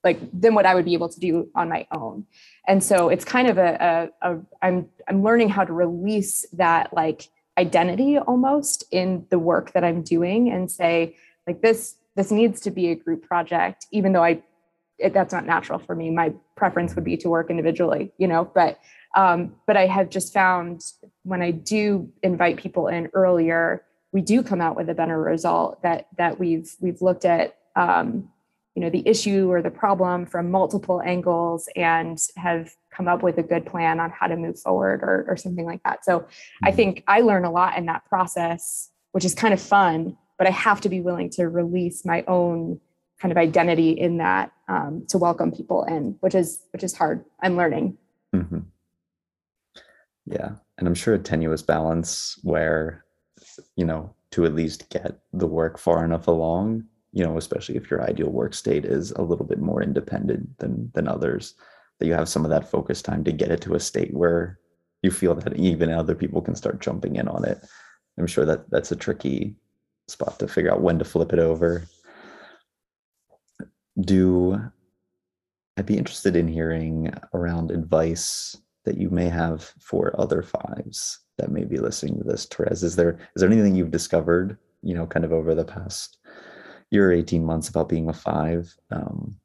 like 0.03 0.19
than 0.33 0.55
what 0.55 0.65
I 0.65 0.75
would 0.75 0.87
be 0.87 0.95
able 0.95 1.11
to 1.11 1.21
do 1.21 1.51
on 1.55 1.69
my 1.69 1.87
own. 1.93 2.25
And 2.67 2.83
so 2.83 3.11
it's 3.11 3.25
kind 3.25 3.47
of 3.49 3.59
a, 3.59 4.11
a, 4.23 4.33
a 4.33 4.41
I'm 4.63 4.89
I'm 5.07 5.23
learning 5.23 5.51
how 5.51 5.65
to 5.65 5.73
release 5.73 6.47
that 6.55 6.95
like 6.95 7.29
identity 7.61 8.19
almost 8.19 8.85
in 8.91 9.27
the 9.31 9.39
work 9.39 9.73
that 9.73 9.85
I'm 9.85 10.03
doing 10.03 10.51
and 10.51 10.71
say 10.71 11.17
like 11.47 11.61
this 11.61 11.97
this 12.17 12.31
needs 12.31 12.61
to 12.63 12.71
be 12.71 12.89
a 12.89 12.95
group 12.95 13.23
project 13.23 13.87
even 13.93 14.13
though 14.13 14.25
I 14.25 14.43
it, 15.01 15.13
that's 15.13 15.33
not 15.33 15.47
natural 15.47 15.79
for 15.79 15.95
me. 15.95 16.11
My 16.11 16.33
preference 16.57 16.95
would 16.95 17.05
be 17.05 17.17
to 17.19 17.29
work 17.29 17.51
individually, 17.51 18.13
you 18.19 18.29
know, 18.29 18.51
but 18.55 18.79
um, 19.17 19.55
but 19.67 19.77
I 19.77 19.87
have 19.87 20.09
just 20.09 20.33
found 20.33 20.83
when 21.25 21.43
I 21.43 21.51
do 21.51 22.09
invite 22.23 22.59
people 22.59 22.87
in 22.87 23.09
earlier, 23.13 23.83
we 24.13 24.21
do 24.21 24.43
come 24.43 24.61
out 24.61 24.77
with 24.77 24.89
a 24.89 24.95
better 24.95 25.21
result 25.21 25.83
that 25.83 26.07
that 26.19 26.39
we've 26.39 26.71
we've 26.81 27.03
looked 27.03 27.25
at 27.25 27.57
um, 27.77 28.29
you 28.75 28.83
know 28.83 28.91
the 28.91 29.07
issue 29.07 29.51
or 29.51 29.63
the 29.63 29.71
problem 29.71 30.27
from 30.27 30.51
multiple 30.51 31.03
angles 31.05 31.69
and 31.77 32.19
have 32.37 32.71
come 32.91 33.09
up 33.09 33.23
with 33.23 33.39
a 33.39 33.43
good 33.43 33.67
plan 33.67 34.01
on 34.01 34.11
how 34.11 34.27
to 34.27 34.37
move 34.37 34.59
forward 34.59 35.01
or, 35.03 35.25
or 35.29 35.37
something 35.37 35.67
like 35.67 35.83
that 35.85 36.05
so 36.05 36.27
i 36.63 36.69
mm-hmm. 36.69 36.77
think 36.77 37.05
i 37.09 37.21
learn 37.21 37.45
a 37.45 37.51
lot 37.51 37.77
in 37.77 37.87
that 37.87 38.05
process 38.07 38.91
which 39.13 39.25
is 39.25 39.35
kind 39.35 39.53
of 39.55 39.61
fun 39.61 40.17
but 40.39 40.47
i 40.47 40.51
have 40.51 40.81
to 40.81 40.89
be 40.89 41.01
willing 41.01 41.31
to 41.31 41.49
release 41.49 42.05
my 42.05 42.25
own 42.29 42.81
kind 43.21 43.33
of 43.33 43.39
identity 43.39 43.91
in 43.91 44.17
that 44.17 44.51
um, 44.69 45.05
to 45.09 45.19
welcome 45.19 45.53
people 45.53 45.85
in 45.85 46.17
which 46.21 46.35
is 46.35 46.65
which 46.73 46.85
is 46.85 46.95
hard 46.95 47.25
i'm 47.43 47.57
learning 47.57 47.97
mm-hmm. 48.35 48.61
yeah 50.27 50.53
and 50.79 50.87
i'm 50.87 50.95
sure 50.95 51.15
a 51.15 51.19
tenuous 51.19 51.63
balance 51.63 52.39
where 52.43 53.05
you 53.77 53.85
know, 53.85 54.15
to 54.33 54.45
at 54.45 54.55
least 54.55 54.89
get 54.91 55.19
the 55.33 55.47
work 55.47 55.79
far 55.79 56.05
enough 56.05 56.29
along, 56.29 56.85
you 57.13 57.25
know, 57.25 57.37
especially 57.37 57.77
if 57.77 57.91
your 57.91 58.03
ideal 58.03 58.31
work 58.31 58.55
state 58.55 58.85
is 58.85 59.11
a 59.13 59.23
little 59.23 59.45
bit 59.45 59.61
more 59.61 59.83
independent 59.83 60.59
than 60.59 60.91
than 60.95 61.09
others, 61.09 61.55
that 61.99 62.07
you 62.07 62.15
have 62.15 62.29
some 62.29 62.45
of 62.45 62.51
that 62.51 62.71
focus 62.71 63.03
time 63.03 63.25
to 63.25 63.33
get 63.33 63.51
it 63.51 63.61
to 63.63 63.75
a 63.75 63.81
state 63.81 64.15
where 64.15 64.59
you 65.03 65.11
feel 65.11 65.35
that 65.35 65.57
even 65.57 65.91
other 65.91 66.15
people 66.15 66.43
can 66.43 66.55
start 66.55 66.81
jumping 66.81 67.17
in 67.17 67.29
on 67.29 67.45
it. 67.45 67.59
I'm 68.19 68.27
sure 68.27 68.45
that 68.45 68.71
that's 68.71 68.93
a 68.93 68.97
tricky 68.97 69.55
spot 70.09 70.39
to 70.39 70.49
figure 70.49 70.73
out 70.73 70.83
when 70.83 70.99
to 70.99 71.05
flip 71.05 71.33
it 71.33 71.39
over. 71.39 71.85
Do 74.01 74.61
I'd 75.77 75.87
be 75.87 75.99
interested 75.99 76.37
in 76.37 76.47
hearing 76.47 77.13
around 77.33 77.71
advice 77.71 78.57
that 78.85 78.99
you 78.99 79.11
may 79.11 79.29
have 79.29 79.73
for 79.79 80.19
other 80.21 80.43
fives 80.43 81.21
that 81.39 81.51
may 81.51 81.65
be 81.65 81.79
listening 81.79 82.19
to 82.19 82.25
this 82.25 82.45
Therese 82.45 82.83
is 82.83 82.97
there 82.97 83.19
is 83.35 83.41
there 83.41 83.51
anything 83.51 83.75
you've 83.75 83.91
discovered 83.91 84.59
you 84.83 84.95
know 84.95 85.07
kind 85.07 85.25
of 85.25 85.33
over 85.33 85.55
the 85.55 85.65
past 85.65 86.19
or 86.99 87.13
18 87.13 87.45
months 87.45 87.69
about 87.69 87.89
being 87.89 88.09
a 88.09 88.13
five 88.13 88.75
um, 88.91 89.37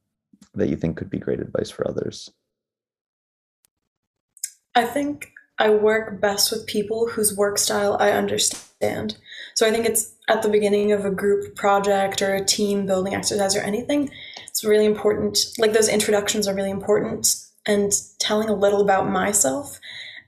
that 0.53 0.69
you 0.69 0.75
think 0.75 0.97
could 0.97 1.10
be 1.10 1.19
great 1.19 1.39
advice 1.39 1.69
for 1.69 1.88
others 1.88 2.31
i 4.73 4.84
think 4.84 5.31
i 5.60 5.69
work 5.69 6.19
best 6.21 6.51
with 6.51 6.65
people 6.65 7.08
whose 7.08 7.36
work 7.36 7.58
style 7.58 7.97
i 7.99 8.12
understand 8.12 9.17
so 9.53 9.67
i 9.67 9.71
think 9.71 9.86
it's 9.86 10.13
at 10.27 10.41
the 10.41 10.49
beginning 10.49 10.91
of 10.91 11.05
a 11.05 11.12
group 11.12 11.55
project 11.55 12.21
or 12.21 12.34
a 12.34 12.43
team 12.43 12.86
building 12.86 13.13
exercise 13.13 13.55
or 13.55 13.62
anything 13.62 14.10
it's 14.47 14.63
really 14.63 14.86
important 14.86 15.38
like 15.60 15.73
those 15.73 15.89
introductions 15.89 16.47
are 16.47 16.55
really 16.55 16.71
important 16.71 17.36
and 17.65 17.91
telling 18.19 18.49
a 18.49 18.55
little 18.55 18.81
about 18.81 19.10
myself 19.10 19.79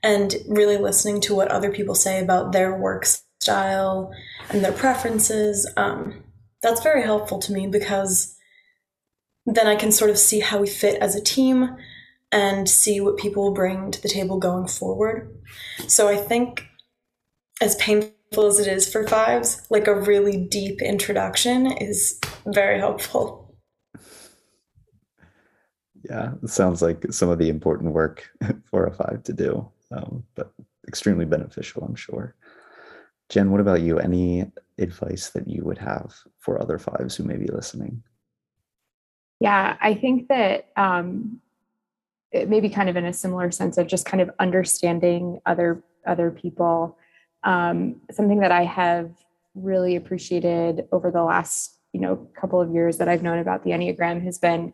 and 0.02 0.36
really 0.46 0.76
listening 0.76 1.20
to 1.20 1.34
what 1.34 1.50
other 1.50 1.70
people 1.70 1.94
say 1.94 2.20
about 2.20 2.52
their 2.52 2.76
work 2.76 3.06
style 3.40 4.12
and 4.50 4.64
their 4.64 4.72
preferences. 4.72 5.70
Um, 5.76 6.22
that's 6.62 6.82
very 6.82 7.02
helpful 7.02 7.38
to 7.40 7.52
me 7.52 7.66
because 7.66 8.36
then 9.46 9.66
I 9.66 9.76
can 9.76 9.92
sort 9.92 10.10
of 10.10 10.18
see 10.18 10.40
how 10.40 10.58
we 10.58 10.66
fit 10.66 11.00
as 11.00 11.14
a 11.14 11.22
team 11.22 11.76
and 12.30 12.68
see 12.68 13.00
what 13.00 13.16
people 13.16 13.52
bring 13.52 13.90
to 13.90 14.02
the 14.02 14.08
table 14.08 14.38
going 14.38 14.68
forward. 14.68 15.34
So 15.86 16.08
I 16.08 16.16
think, 16.16 16.66
as 17.60 17.74
painful 17.76 18.46
as 18.46 18.58
it 18.58 18.68
is 18.68 18.90
for 18.90 19.06
fives, 19.06 19.66
like 19.70 19.86
a 19.86 19.98
really 19.98 20.36
deep 20.36 20.82
introduction 20.82 21.72
is 21.72 22.20
very 22.46 22.78
helpful. 22.78 23.56
Yeah, 26.04 26.32
it 26.42 26.50
sounds 26.50 26.82
like 26.82 27.04
some 27.10 27.30
of 27.30 27.38
the 27.38 27.48
important 27.48 27.92
work 27.94 28.28
for 28.70 28.86
a 28.86 28.92
five 28.92 29.22
to 29.24 29.32
do 29.32 29.70
um, 29.90 30.24
but 30.34 30.52
extremely 30.86 31.24
beneficial, 31.24 31.82
I'm 31.82 31.94
sure. 31.94 32.34
Jen, 33.28 33.50
what 33.50 33.60
about 33.60 33.82
you? 33.82 33.98
Any 33.98 34.50
advice 34.78 35.30
that 35.30 35.48
you 35.48 35.64
would 35.64 35.78
have 35.78 36.14
for 36.38 36.60
other 36.60 36.78
fives 36.78 37.16
who 37.16 37.24
may 37.24 37.36
be 37.36 37.46
listening? 37.46 38.02
Yeah, 39.40 39.76
I 39.80 39.94
think 39.94 40.28
that 40.28 40.68
um, 40.76 41.40
it 42.32 42.48
may 42.48 42.60
be 42.60 42.68
kind 42.68 42.88
of 42.88 42.96
in 42.96 43.04
a 43.04 43.12
similar 43.12 43.50
sense 43.50 43.78
of 43.78 43.86
just 43.86 44.04
kind 44.06 44.20
of 44.20 44.30
understanding 44.38 45.40
other 45.46 45.82
other 46.06 46.30
people. 46.30 46.98
Um, 47.44 48.00
something 48.10 48.40
that 48.40 48.52
I 48.52 48.64
have 48.64 49.10
really 49.54 49.96
appreciated 49.96 50.88
over 50.92 51.10
the 51.10 51.22
last 51.22 51.78
you 51.92 52.00
know 52.00 52.28
couple 52.38 52.60
of 52.60 52.72
years 52.72 52.98
that 52.98 53.08
I've 53.08 53.22
known 53.22 53.38
about 53.38 53.64
the 53.64 53.70
Enneagram 53.70 54.22
has 54.24 54.38
been 54.38 54.72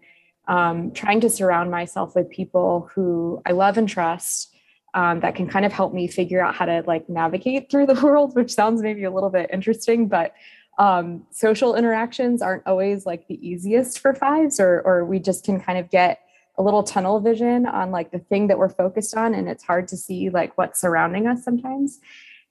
um, 0.49 0.93
trying 0.93 1.21
to 1.21 1.31
surround 1.31 1.71
myself 1.71 2.15
with 2.15 2.31
people 2.31 2.91
who 2.95 3.43
I 3.47 3.53
love 3.53 3.79
and 3.79 3.89
trust 3.89 4.54
um, 4.95 5.21
that 5.21 5.35
can 5.35 5.49
kind 5.49 5.67
of 5.67 5.73
help 5.73 5.93
me 5.93 6.07
figure 6.07 6.41
out 6.41 6.55
how 6.55 6.65
to 6.65 6.83
like 6.87 7.09
navigate 7.09 7.71
through 7.71 7.87
the 7.87 7.95
world, 8.03 8.35
which 8.35 8.53
sounds 8.53 8.81
maybe 8.81 9.05
a 9.05 9.11
little 9.11 9.31
bit 9.31 9.51
interesting, 9.53 10.09
but 10.09 10.33
um, 10.79 11.27
social 11.31 11.75
interactions 11.75 12.43
aren't 12.43 12.67
always 12.67 13.07
like 13.07 13.29
the 13.29 13.47
easiest 13.47 13.99
for 13.99 14.15
fives, 14.15 14.59
or 14.59 14.81
or 14.83 15.05
we 15.05 15.19
just 15.19 15.45
can 15.45 15.61
kind 15.61 15.79
of 15.79 15.91
get 15.91 16.21
a 16.57 16.63
little 16.63 16.83
tunnel 16.83 17.21
vision 17.21 17.67
on 17.67 17.91
like 17.91 18.13
the 18.13 18.19
thing 18.19 18.47
that 18.49 18.59
we're 18.59 18.69
focused 18.69 19.17
on, 19.17 19.35
and 19.35 19.49
it's 19.49 19.63
hard 19.65 19.89
to 19.89 19.97
see 19.97 20.31
like 20.31 20.57
what's 20.57 20.81
surrounding 20.81 21.27
us 21.27 21.45
sometimes. 21.45 22.01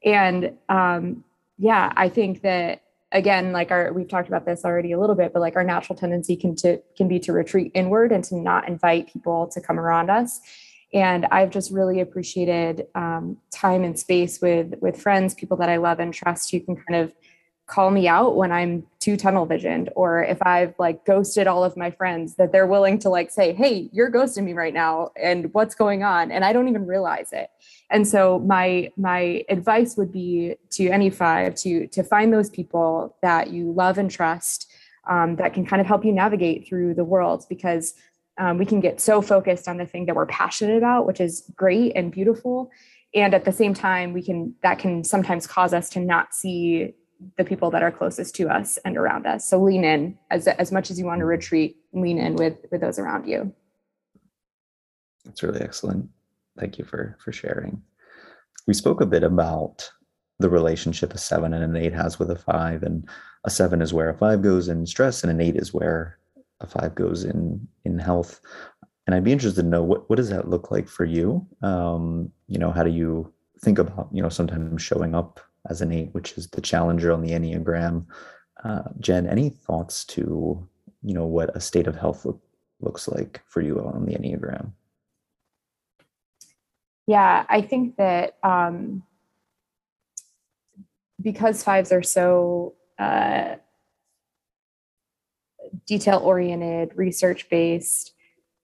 And 0.05 0.57
um, 0.69 1.23
yeah, 1.57 1.91
I 1.95 2.09
think 2.09 2.41
that 2.41 2.83
again, 3.11 3.51
like 3.51 3.71
our 3.71 3.91
we've 3.91 4.07
talked 4.07 4.27
about 4.29 4.45
this 4.45 4.63
already 4.63 4.93
a 4.93 4.99
little 4.99 5.15
bit, 5.15 5.33
but 5.33 5.41
like 5.41 5.55
our 5.57 5.63
natural 5.63 5.97
tendency 5.97 6.35
can 6.37 6.55
to 6.57 6.81
can 6.95 7.07
be 7.07 7.19
to 7.19 7.33
retreat 7.33 7.71
inward 7.73 8.11
and 8.11 8.23
to 8.25 8.35
not 8.35 8.67
invite 8.69 9.11
people 9.11 9.47
to 9.47 9.59
come 9.59 9.79
around 9.79 10.09
us 10.09 10.39
and 10.93 11.25
i've 11.31 11.49
just 11.49 11.71
really 11.71 11.99
appreciated 11.99 12.87
um, 12.95 13.37
time 13.51 13.83
and 13.83 13.97
space 13.97 14.39
with 14.41 14.73
with 14.81 15.01
friends 15.01 15.33
people 15.33 15.57
that 15.57 15.69
i 15.69 15.77
love 15.77 15.99
and 15.99 16.13
trust 16.13 16.51
who 16.51 16.59
can 16.59 16.75
kind 16.75 17.01
of 17.01 17.13
call 17.65 17.91
me 17.91 18.07
out 18.07 18.35
when 18.35 18.51
i'm 18.51 18.83
too 18.99 19.15
tunnel 19.15 19.45
visioned 19.45 19.89
or 19.95 20.23
if 20.23 20.41
i've 20.41 20.73
like 20.77 21.05
ghosted 21.05 21.47
all 21.47 21.63
of 21.63 21.77
my 21.77 21.89
friends 21.89 22.35
that 22.35 22.51
they're 22.51 22.67
willing 22.67 22.99
to 22.99 23.09
like 23.09 23.31
say 23.31 23.53
hey 23.53 23.89
you're 23.93 24.11
ghosting 24.11 24.43
me 24.43 24.53
right 24.53 24.73
now 24.73 25.09
and 25.15 25.53
what's 25.53 25.75
going 25.75 26.03
on? 26.03 26.31
And 26.31 26.43
i 26.43 26.51
don't 26.51 26.67
even 26.67 26.85
realize 26.85 27.31
it. 27.31 27.49
And 27.89 28.07
so 28.07 28.39
my 28.39 28.91
my 28.97 29.45
advice 29.49 29.95
would 29.97 30.11
be 30.11 30.55
to 30.71 30.89
any 30.89 31.09
five 31.09 31.55
to 31.55 31.87
to 31.87 32.03
find 32.03 32.33
those 32.33 32.49
people 32.49 33.15
that 33.21 33.51
you 33.51 33.71
love 33.71 33.97
and 33.97 34.09
trust 34.09 34.71
um, 35.07 35.35
that 35.35 35.53
can 35.53 35.65
kind 35.65 35.81
of 35.81 35.87
help 35.87 36.05
you 36.05 36.11
navigate 36.11 36.67
through 36.67 36.93
the 36.95 37.03
world 37.03 37.45
because 37.49 37.93
um, 38.37 38.57
we 38.57 38.65
can 38.65 38.79
get 38.79 38.99
so 38.99 39.21
focused 39.21 39.67
on 39.67 39.77
the 39.77 39.85
thing 39.85 40.05
that 40.05 40.15
we're 40.15 40.25
passionate 40.25 40.77
about 40.77 41.05
which 41.05 41.21
is 41.21 41.49
great 41.55 41.93
and 41.95 42.11
beautiful. 42.11 42.71
And 43.15 43.33
at 43.35 43.45
the 43.45 43.51
same 43.51 43.73
time 43.73 44.13
we 44.13 44.23
can 44.23 44.55
that 44.63 44.79
can 44.79 45.03
sometimes 45.03 45.45
cause 45.47 45.73
us 45.73 45.89
to 45.91 45.99
not 45.99 46.33
see 46.33 46.93
the 47.37 47.45
people 47.45 47.71
that 47.71 47.83
are 47.83 47.91
closest 47.91 48.35
to 48.35 48.49
us 48.49 48.77
and 48.83 48.97
around 48.97 49.25
us. 49.25 49.47
So 49.47 49.61
lean 49.61 49.83
in 49.83 50.17
as 50.31 50.47
as 50.47 50.71
much 50.71 50.89
as 50.91 50.99
you 50.99 51.05
want 51.05 51.19
to 51.19 51.25
retreat 51.25 51.77
lean 51.93 52.17
in 52.17 52.35
with 52.35 52.57
with 52.71 52.81
those 52.81 52.99
around 52.99 53.27
you. 53.27 53.53
That's 55.25 55.43
really 55.43 55.61
excellent. 55.61 56.09
Thank 56.59 56.77
you 56.77 56.85
for 56.85 57.17
for 57.23 57.31
sharing. 57.31 57.81
We 58.67 58.73
spoke 58.73 59.01
a 59.01 59.05
bit 59.05 59.23
about 59.23 59.91
the 60.39 60.49
relationship 60.49 61.13
a 61.13 61.17
seven 61.17 61.53
and 61.53 61.63
an 61.63 61.75
eight 61.75 61.93
has 61.93 62.19
with 62.19 62.31
a 62.31 62.35
five 62.35 62.83
and 62.83 63.07
a 63.45 63.49
seven 63.49 63.81
is 63.81 63.93
where 63.93 64.09
a 64.09 64.17
five 64.17 64.41
goes 64.41 64.67
in 64.67 64.85
stress, 64.85 65.23
and 65.23 65.31
an 65.31 65.41
eight 65.41 65.55
is 65.55 65.73
where 65.73 66.17
a 66.63 66.67
five 66.67 66.95
goes 66.95 67.23
in 67.23 67.67
in 67.85 67.99
health. 67.99 68.41
And 69.05 69.15
I'd 69.15 69.23
be 69.23 69.33
interested 69.33 69.61
to 69.61 69.67
know 69.67 69.83
what 69.83 70.09
what 70.09 70.15
does 70.15 70.29
that 70.29 70.49
look 70.49 70.71
like 70.71 70.87
for 70.87 71.05
you? 71.05 71.45
Um, 71.61 72.31
you 72.47 72.57
know, 72.57 72.71
how 72.71 72.83
do 72.83 72.91
you 72.91 73.31
think 73.61 73.79
about 73.79 74.09
you 74.11 74.21
know 74.21 74.29
sometimes 74.29 74.81
showing 74.81 75.13
up 75.13 75.39
as 75.69 75.81
an 75.81 75.91
eight, 75.91 76.13
which 76.13 76.37
is 76.37 76.47
the 76.47 76.61
challenger 76.61 77.11
on 77.11 77.21
the 77.21 77.31
enneagram? 77.31 78.05
Uh, 78.63 78.83
Jen, 78.99 79.27
any 79.27 79.49
thoughts 79.49 80.05
to 80.05 80.67
you 81.03 81.13
know 81.13 81.25
what 81.25 81.55
a 81.55 81.59
state 81.59 81.87
of 81.87 81.97
health 81.97 82.25
look, 82.25 82.41
looks 82.79 83.07
like 83.07 83.41
for 83.45 83.61
you 83.61 83.79
on 83.79 84.05
the 84.05 84.15
enneagram? 84.15 84.71
Yeah, 87.05 87.45
I 87.49 87.61
think 87.61 87.97
that 87.97 88.37
um, 88.43 89.03
because 91.21 91.63
fives 91.63 91.91
are 91.91 92.03
so 92.03 92.75
uh, 92.97 93.55
detail 95.85 96.19
oriented, 96.19 96.91
research 96.95 97.49
based, 97.49 98.13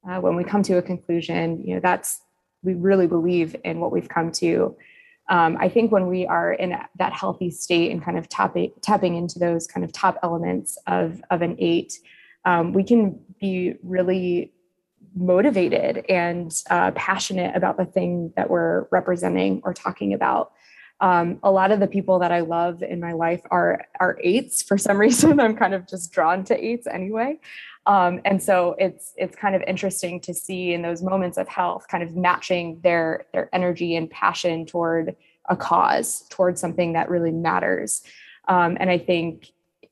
uh, 0.07 0.19
when 0.19 0.35
we 0.35 0.43
come 0.43 0.63
to 0.63 0.77
a 0.77 0.81
conclusion, 0.81 1.63
you 1.63 1.75
know, 1.75 1.81
that's, 1.81 2.21
we 2.63 2.73
really 2.73 3.07
believe 3.07 3.55
in 3.63 3.79
what 3.79 3.91
we've 3.91 4.09
come 4.09 4.31
to. 4.31 4.75
Um, 5.29 5.57
I 5.59 5.69
think 5.69 5.91
when 5.91 6.07
we 6.07 6.25
are 6.25 6.53
in 6.53 6.75
that 6.97 7.13
healthy 7.13 7.51
state 7.51 7.91
and 7.91 8.03
kind 8.03 8.17
of 8.17 8.27
tapping, 8.29 8.71
tapping 8.81 9.15
into 9.15 9.37
those 9.37 9.67
kind 9.67 9.83
of 9.83 9.91
top 9.91 10.17
elements 10.23 10.77
of, 10.87 11.21
of 11.29 11.41
an 11.41 11.55
eight, 11.59 11.99
um, 12.45 12.73
we 12.73 12.83
can 12.83 13.19
be 13.39 13.75
really 13.83 14.51
motivated 15.15 16.05
and 16.09 16.53
uh, 16.69 16.91
passionate 16.91 17.55
about 17.55 17.77
the 17.77 17.85
thing 17.85 18.33
that 18.35 18.49
we're 18.49 18.87
representing 18.91 19.61
or 19.63 19.73
talking 19.73 20.13
about. 20.13 20.51
Um, 21.01 21.39
a 21.43 21.51
lot 21.51 21.71
of 21.71 21.79
the 21.79 21.87
people 21.87 22.19
that 22.19 22.31
I 22.31 22.41
love 22.41 22.83
in 22.83 22.99
my 22.99 23.13
life 23.13 23.41
are 23.51 23.85
are 23.99 24.17
eights. 24.23 24.61
For 24.61 24.77
some 24.77 24.97
reason, 25.05 25.39
I'm 25.39 25.55
kind 25.55 25.73
of 25.73 25.87
just 25.87 26.11
drawn 26.11 26.43
to 26.45 26.65
eights 26.65 26.87
anyway. 26.87 27.39
Um, 27.85 28.21
and 28.25 28.41
so 28.41 28.75
it's 28.77 29.13
it's 29.17 29.35
kind 29.35 29.55
of 29.55 29.63
interesting 29.65 30.19
to 30.21 30.33
see 30.33 30.73
in 30.73 30.81
those 30.81 31.01
moments 31.01 31.37
of 31.37 31.47
health, 31.47 31.87
kind 31.87 32.03
of 32.03 32.15
matching 32.15 32.79
their 32.83 33.25
their 33.33 33.49
energy 33.53 33.95
and 33.95 34.09
passion 34.09 34.65
toward 34.65 35.15
a 35.49 35.55
cause, 35.55 36.25
toward 36.29 36.59
something 36.59 36.93
that 36.93 37.09
really 37.09 37.31
matters. 37.31 38.03
Um, 38.47 38.77
and 38.79 38.89
I 38.89 38.97
think, 38.97 39.51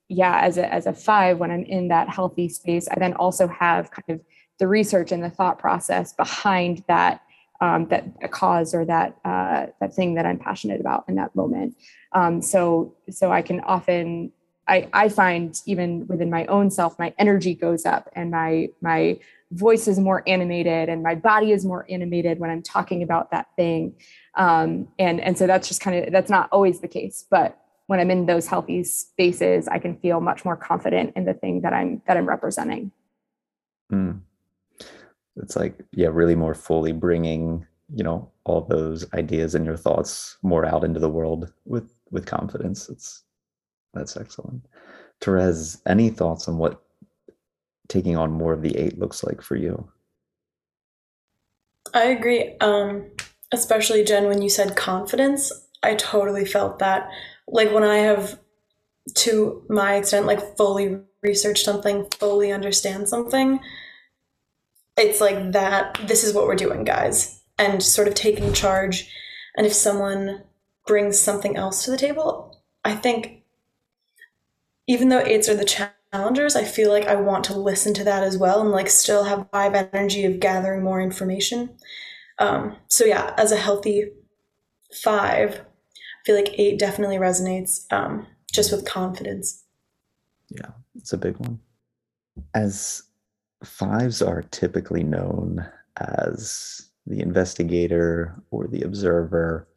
yeah, 0.09 0.41
as 0.41 0.57
a 0.57 0.71
as 0.71 0.85
a 0.85 0.93
five, 0.93 1.39
when 1.39 1.51
I'm 1.51 1.63
in 1.63 1.87
that 1.87 2.09
healthy 2.09 2.49
space, 2.49 2.87
I 2.89 2.99
then 2.99 3.13
also 3.13 3.47
have 3.47 3.91
kind 3.91 4.19
of 4.19 4.25
the 4.59 4.67
research 4.67 5.11
and 5.11 5.23
the 5.23 5.29
thought 5.29 5.59
process 5.59 6.13
behind 6.13 6.83
that 6.87 7.21
um, 7.61 7.87
that 7.87 8.05
a 8.21 8.27
cause 8.27 8.73
or 8.73 8.85
that 8.85 9.17
uh, 9.25 9.67
that 9.79 9.93
thing 9.93 10.15
that 10.15 10.25
I'm 10.25 10.39
passionate 10.39 10.79
about 10.79 11.05
in 11.07 11.15
that 11.15 11.35
moment. 11.35 11.75
Um, 12.11 12.41
so 12.41 12.95
so 13.09 13.31
I 13.31 13.41
can 13.41 13.61
often 13.61 14.31
I, 14.67 14.89
I 14.93 15.09
find 15.09 15.59
even 15.65 16.07
within 16.07 16.29
my 16.29 16.45
own 16.47 16.69
self, 16.69 16.99
my 16.99 17.13
energy 17.17 17.55
goes 17.55 17.85
up 17.85 18.09
and 18.13 18.31
my 18.31 18.69
my 18.81 19.19
voice 19.51 19.87
is 19.87 19.97
more 19.97 20.23
animated 20.27 20.89
and 20.89 21.01
my 21.01 21.15
body 21.15 21.51
is 21.51 21.65
more 21.65 21.85
animated 21.89 22.39
when 22.39 22.49
I'm 22.49 22.61
talking 22.61 23.01
about 23.01 23.31
that 23.31 23.47
thing. 23.55 23.95
Um, 24.35 24.89
and 24.99 25.21
and 25.21 25.37
so 25.37 25.47
that's 25.47 25.67
just 25.67 25.81
kind 25.81 26.05
of 26.05 26.11
that's 26.11 26.29
not 26.29 26.49
always 26.51 26.81
the 26.81 26.87
case, 26.87 27.25
but 27.29 27.57
when 27.87 28.01
I'm 28.01 28.11
in 28.11 28.25
those 28.25 28.47
healthy 28.47 28.83
spaces, 28.83 29.67
I 29.69 29.79
can 29.79 29.97
feel 29.97 30.19
much 30.19 30.43
more 30.43 30.57
confident 30.57 31.13
in 31.15 31.23
the 31.23 31.33
thing 31.33 31.61
that 31.61 31.73
I'm 31.73 32.01
that 32.05 32.17
I'm 32.17 32.27
representing. 32.27 32.91
Mm 33.91 34.26
it's 35.41 35.55
like 35.55 35.79
yeah 35.91 36.07
really 36.11 36.35
more 36.35 36.53
fully 36.53 36.91
bringing 36.91 37.65
you 37.93 38.03
know 38.03 38.29
all 38.43 38.61
those 38.61 39.05
ideas 39.13 39.55
and 39.55 39.65
your 39.65 39.77
thoughts 39.77 40.37
more 40.41 40.65
out 40.65 40.83
into 40.83 40.99
the 40.99 41.09
world 41.09 41.51
with 41.65 41.93
with 42.11 42.25
confidence. 42.25 42.89
It's 42.89 43.23
that's 43.93 44.17
excellent. 44.17 44.65
Therese 45.21 45.81
any 45.85 46.09
thoughts 46.09 46.47
on 46.47 46.57
what 46.57 46.81
taking 47.87 48.17
on 48.17 48.31
more 48.31 48.53
of 48.53 48.61
the 48.61 48.77
eight 48.77 48.99
looks 48.99 49.23
like 49.23 49.41
for 49.41 49.55
you? 49.55 49.89
I 51.93 52.05
agree 52.05 52.55
um 52.59 53.05
especially 53.53 54.03
Jen 54.03 54.27
when 54.27 54.41
you 54.41 54.49
said 54.49 54.75
confidence 54.75 55.51
I 55.83 55.95
totally 55.95 56.45
felt 56.45 56.79
that. 56.79 57.07
Like 57.47 57.71
when 57.71 57.83
I 57.83 57.97
have 57.97 58.39
to 59.15 59.63
my 59.69 59.95
extent 59.95 60.25
like 60.25 60.57
fully 60.57 60.99
research 61.21 61.63
something 61.63 62.05
fully 62.19 62.51
understand 62.51 63.07
something 63.07 63.59
it's 64.97 65.21
like 65.21 65.51
that 65.51 65.99
this 66.07 66.23
is 66.23 66.33
what 66.33 66.47
we're 66.47 66.55
doing 66.55 66.83
guys 66.83 67.41
and 67.57 67.81
sort 67.81 68.07
of 68.07 68.15
taking 68.15 68.53
charge. 68.53 69.09
And 69.55 69.65
if 69.65 69.73
someone 69.73 70.43
brings 70.87 71.19
something 71.19 71.55
else 71.55 71.83
to 71.83 71.91
the 71.91 71.97
table 71.97 72.63
i 72.83 72.95
think 72.95 73.43
even 74.87 75.09
though 75.09 75.19
eights 75.19 75.49
are 75.49 75.55
the 75.55 75.65
challengers 76.13 76.55
i 76.55 76.63
feel 76.63 76.89
like 76.89 77.05
i 77.05 77.15
want 77.15 77.43
to 77.43 77.53
listen 77.53 77.93
to 77.93 78.03
that 78.05 78.23
as 78.23 78.37
well 78.37 78.61
and 78.61 78.71
like 78.71 78.89
still 78.89 79.25
have 79.25 79.47
five 79.51 79.75
energy 79.75 80.25
of 80.25 80.39
gathering 80.39 80.81
more 80.81 81.01
information. 81.01 81.77
Um, 82.39 82.77
so 82.87 83.03
yeah 83.03 83.33
as 83.37 83.51
a 83.51 83.57
healthy 83.57 84.11
five 85.03 85.59
i 85.59 86.25
feel 86.25 86.35
like 86.35 86.57
eight 86.57 86.79
definitely 86.79 87.17
resonates 87.17 87.91
um, 87.91 88.25
just 88.51 88.71
with 88.71 88.85
confidence. 88.85 89.63
Yeah 90.49 90.71
it's 90.95 91.13
a 91.13 91.17
big 91.17 91.37
one. 91.37 91.59
As 92.53 93.03
fives 93.63 94.21
are 94.21 94.43
typically 94.43 95.03
known 95.03 95.67
as 95.97 96.89
the 97.05 97.21
investigator 97.21 98.35
or 98.51 98.67
the 98.67 98.81
observer. 98.81 99.67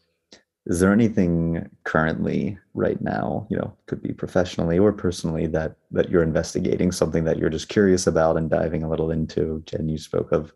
Is 0.66 0.80
there 0.80 0.92
anything 0.92 1.68
currently 1.84 2.58
right 2.74 3.00
now, 3.00 3.46
you 3.50 3.56
know, 3.56 3.74
could 3.86 4.02
be 4.02 4.12
professionally 4.12 4.78
or 4.78 4.92
personally 4.92 5.46
that 5.48 5.76
that 5.90 6.10
you're 6.10 6.22
investigating, 6.22 6.92
something 6.92 7.24
that 7.24 7.38
you're 7.38 7.50
just 7.50 7.68
curious 7.68 8.06
about 8.06 8.36
and 8.36 8.50
diving 8.50 8.82
a 8.82 8.88
little 8.88 9.10
into? 9.10 9.62
Jen, 9.66 9.88
you 9.88 9.96
spoke 9.96 10.32
of, 10.32 10.52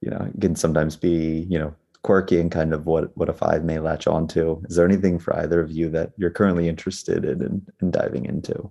you 0.00 0.10
know, 0.10 0.28
it 0.34 0.40
can 0.40 0.56
sometimes 0.56 0.96
be, 0.96 1.46
you 1.48 1.58
know, 1.58 1.74
quirky 2.02 2.40
and 2.40 2.50
kind 2.50 2.74
of 2.74 2.86
what 2.86 3.16
what 3.16 3.28
a 3.28 3.32
five 3.32 3.64
may 3.64 3.78
latch 3.78 4.06
onto. 4.06 4.60
Is 4.68 4.76
there 4.76 4.84
anything 4.84 5.18
for 5.18 5.36
either 5.36 5.60
of 5.60 5.70
you 5.70 5.88
that 5.90 6.12
you're 6.16 6.30
currently 6.30 6.68
interested 6.68 7.24
in 7.24 7.40
and, 7.42 7.72
in 7.80 7.90
diving 7.90 8.26
into? 8.26 8.70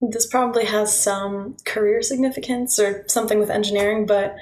This 0.00 0.26
probably 0.26 0.64
has 0.66 0.98
some 0.98 1.56
career 1.64 2.02
significance 2.02 2.78
or 2.78 3.04
something 3.08 3.38
with 3.38 3.50
engineering, 3.50 4.06
but 4.06 4.36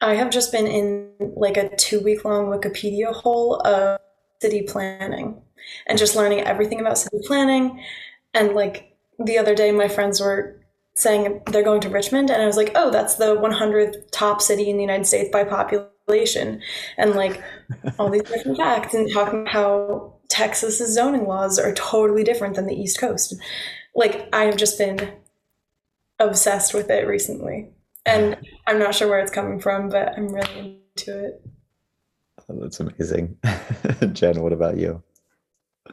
I 0.00 0.14
have 0.14 0.30
just 0.30 0.52
been 0.52 0.66
in 0.66 1.10
like 1.36 1.56
a 1.56 1.74
two 1.76 2.00
week 2.00 2.24
long 2.24 2.46
Wikipedia 2.46 3.12
hole 3.12 3.60
of 3.64 4.00
city 4.40 4.62
planning 4.62 5.40
and 5.86 5.98
just 5.98 6.16
learning 6.16 6.40
everything 6.40 6.80
about 6.80 6.98
city 6.98 7.18
planning. 7.26 7.82
And 8.34 8.54
like 8.54 8.96
the 9.18 9.38
other 9.38 9.54
day, 9.54 9.72
my 9.72 9.88
friends 9.88 10.20
were 10.20 10.60
saying 10.94 11.42
they're 11.46 11.62
going 11.62 11.80
to 11.80 11.88
Richmond, 11.88 12.30
and 12.30 12.42
I 12.42 12.46
was 12.46 12.56
like, 12.56 12.72
oh, 12.74 12.90
that's 12.90 13.14
the 13.14 13.36
100th 13.36 14.10
top 14.10 14.42
city 14.42 14.68
in 14.68 14.76
the 14.76 14.82
United 14.82 15.06
States 15.06 15.30
by 15.32 15.44
population. 15.44 16.60
And 16.96 17.14
like 17.14 17.42
all 17.98 18.10
these 18.10 18.22
different 18.22 18.56
facts 18.56 18.94
and 18.94 19.10
talking 19.12 19.42
about 19.42 19.52
how 19.52 20.14
Texas's 20.28 20.92
zoning 20.92 21.26
laws 21.26 21.58
are 21.58 21.72
totally 21.74 22.24
different 22.24 22.56
than 22.56 22.66
the 22.66 22.74
East 22.74 22.98
Coast 22.98 23.34
like 23.94 24.28
I 24.32 24.44
have 24.44 24.56
just 24.56 24.78
been 24.78 25.12
obsessed 26.18 26.74
with 26.74 26.90
it 26.90 27.06
recently. 27.06 27.70
And 28.06 28.36
I'm 28.66 28.78
not 28.78 28.94
sure 28.94 29.08
where 29.08 29.20
it's 29.20 29.30
coming 29.30 29.60
from, 29.60 29.88
but 29.88 30.16
I'm 30.16 30.28
really 30.28 30.80
into 30.96 31.26
it. 31.26 31.42
Oh, 32.48 32.58
that's 32.60 32.80
amazing. 32.80 33.36
Jen, 34.12 34.40
what 34.40 34.52
about 34.52 34.78
you? 34.78 35.02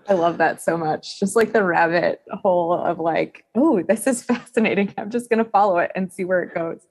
I 0.07 0.13
love 0.13 0.37
that 0.37 0.61
so 0.61 0.77
much. 0.77 1.19
Just 1.19 1.35
like 1.35 1.53
the 1.53 1.63
rabbit 1.63 2.21
hole 2.29 2.73
of 2.73 2.99
like, 2.99 3.45
oh, 3.55 3.81
this 3.81 4.07
is 4.07 4.23
fascinating. 4.23 4.93
I'm 4.97 5.09
just 5.09 5.29
going 5.29 5.43
to 5.43 5.49
follow 5.49 5.77
it 5.79 5.91
and 5.95 6.11
see 6.11 6.25
where 6.25 6.43
it 6.43 6.53
goes. 6.53 6.81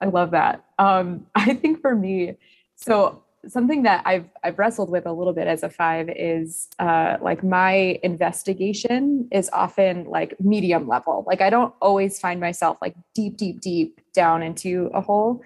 I 0.00 0.06
love 0.06 0.32
that. 0.32 0.64
Um, 0.78 1.26
I 1.34 1.54
think 1.54 1.80
for 1.80 1.94
me, 1.94 2.36
so 2.76 3.22
something 3.48 3.82
that 3.82 4.02
I've 4.06 4.28
I've 4.44 4.58
wrestled 4.58 4.90
with 4.90 5.06
a 5.06 5.12
little 5.12 5.32
bit 5.32 5.46
as 5.46 5.62
a 5.62 5.68
five 5.68 6.08
is 6.08 6.68
uh, 6.78 7.16
like 7.20 7.42
my 7.42 7.98
investigation 8.02 9.28
is 9.32 9.50
often 9.52 10.04
like 10.04 10.40
medium 10.40 10.86
level. 10.86 11.24
Like 11.26 11.40
I 11.40 11.50
don't 11.50 11.74
always 11.80 12.20
find 12.20 12.40
myself 12.40 12.78
like 12.80 12.94
deep, 13.14 13.36
deep, 13.36 13.60
deep 13.60 14.00
down 14.12 14.42
into 14.42 14.90
a 14.94 15.00
hole. 15.00 15.42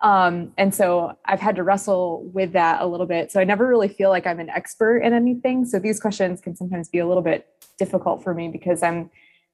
Um, 0.00 0.52
and 0.56 0.72
so 0.74 1.16
I've 1.24 1.40
had 1.40 1.56
to 1.56 1.64
wrestle 1.64 2.22
with 2.32 2.52
that 2.52 2.80
a 2.82 2.86
little 2.86 3.06
bit. 3.06 3.32
So 3.32 3.40
I 3.40 3.44
never 3.44 3.66
really 3.66 3.88
feel 3.88 4.10
like 4.10 4.26
I'm 4.26 4.38
an 4.38 4.50
expert 4.50 4.98
in 4.98 5.12
anything. 5.12 5.64
So 5.64 5.78
these 5.78 5.98
questions 5.98 6.40
can 6.40 6.54
sometimes 6.54 6.88
be 6.88 6.98
a 6.98 7.06
little 7.06 7.22
bit 7.22 7.46
difficult 7.78 8.22
for 8.22 8.32
me 8.32 8.48
because 8.48 8.82
I'm 8.82 9.10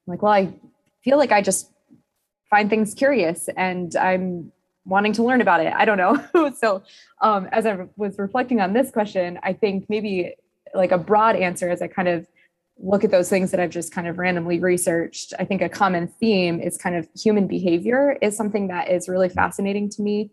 like, 0.07 0.23
well, 0.23 0.33
I 0.33 0.53
feel 1.03 1.17
like 1.17 1.33
I 1.33 1.41
just 1.41 1.71
find 2.51 2.69
things 2.69 2.93
curious 2.93 3.49
and 3.57 3.97
I'm 3.97 4.53
wanting 4.85 5.12
to 5.14 5.23
learn 5.23 5.40
about 5.40 5.61
it. 5.61 5.73
I 5.73 5.85
don't 5.85 5.99
know. 5.99 6.53
so 6.57 6.83
um, 7.20 7.49
as 7.53 7.66
I 7.66 7.87
was 7.97 8.18
reflecting 8.18 8.61
on 8.61 8.73
this 8.73 8.90
question, 8.90 9.38
I 9.42 9.53
think 9.53 9.87
maybe 9.88 10.35
like 10.75 10.92
a 10.92 10.99
broad 10.99 11.37
answer 11.37 11.70
as 11.70 11.81
I 11.81 11.88
kind 11.88 12.09
of 12.09 12.27
look 12.79 13.05
at 13.05 13.11
those 13.11 13.31
things 13.31 13.51
that 13.53 13.61
I've 13.61 13.70
just 13.70 13.92
kind 13.92 14.09
of 14.09 14.18
randomly 14.18 14.59
researched, 14.59 15.33
I 15.38 15.44
think 15.44 15.62
a 15.62 15.68
common 15.68 16.09
theme 16.09 16.61
is 16.61 16.77
kind 16.77 16.97
of 16.97 17.09
human 17.16 17.47
behavior 17.47 18.18
is 18.20 18.37
something 18.37 18.68
that 18.68 18.90
is 18.90 19.09
really 19.09 19.29
fascinating 19.29 19.88
to 19.90 20.03
me. 20.03 20.31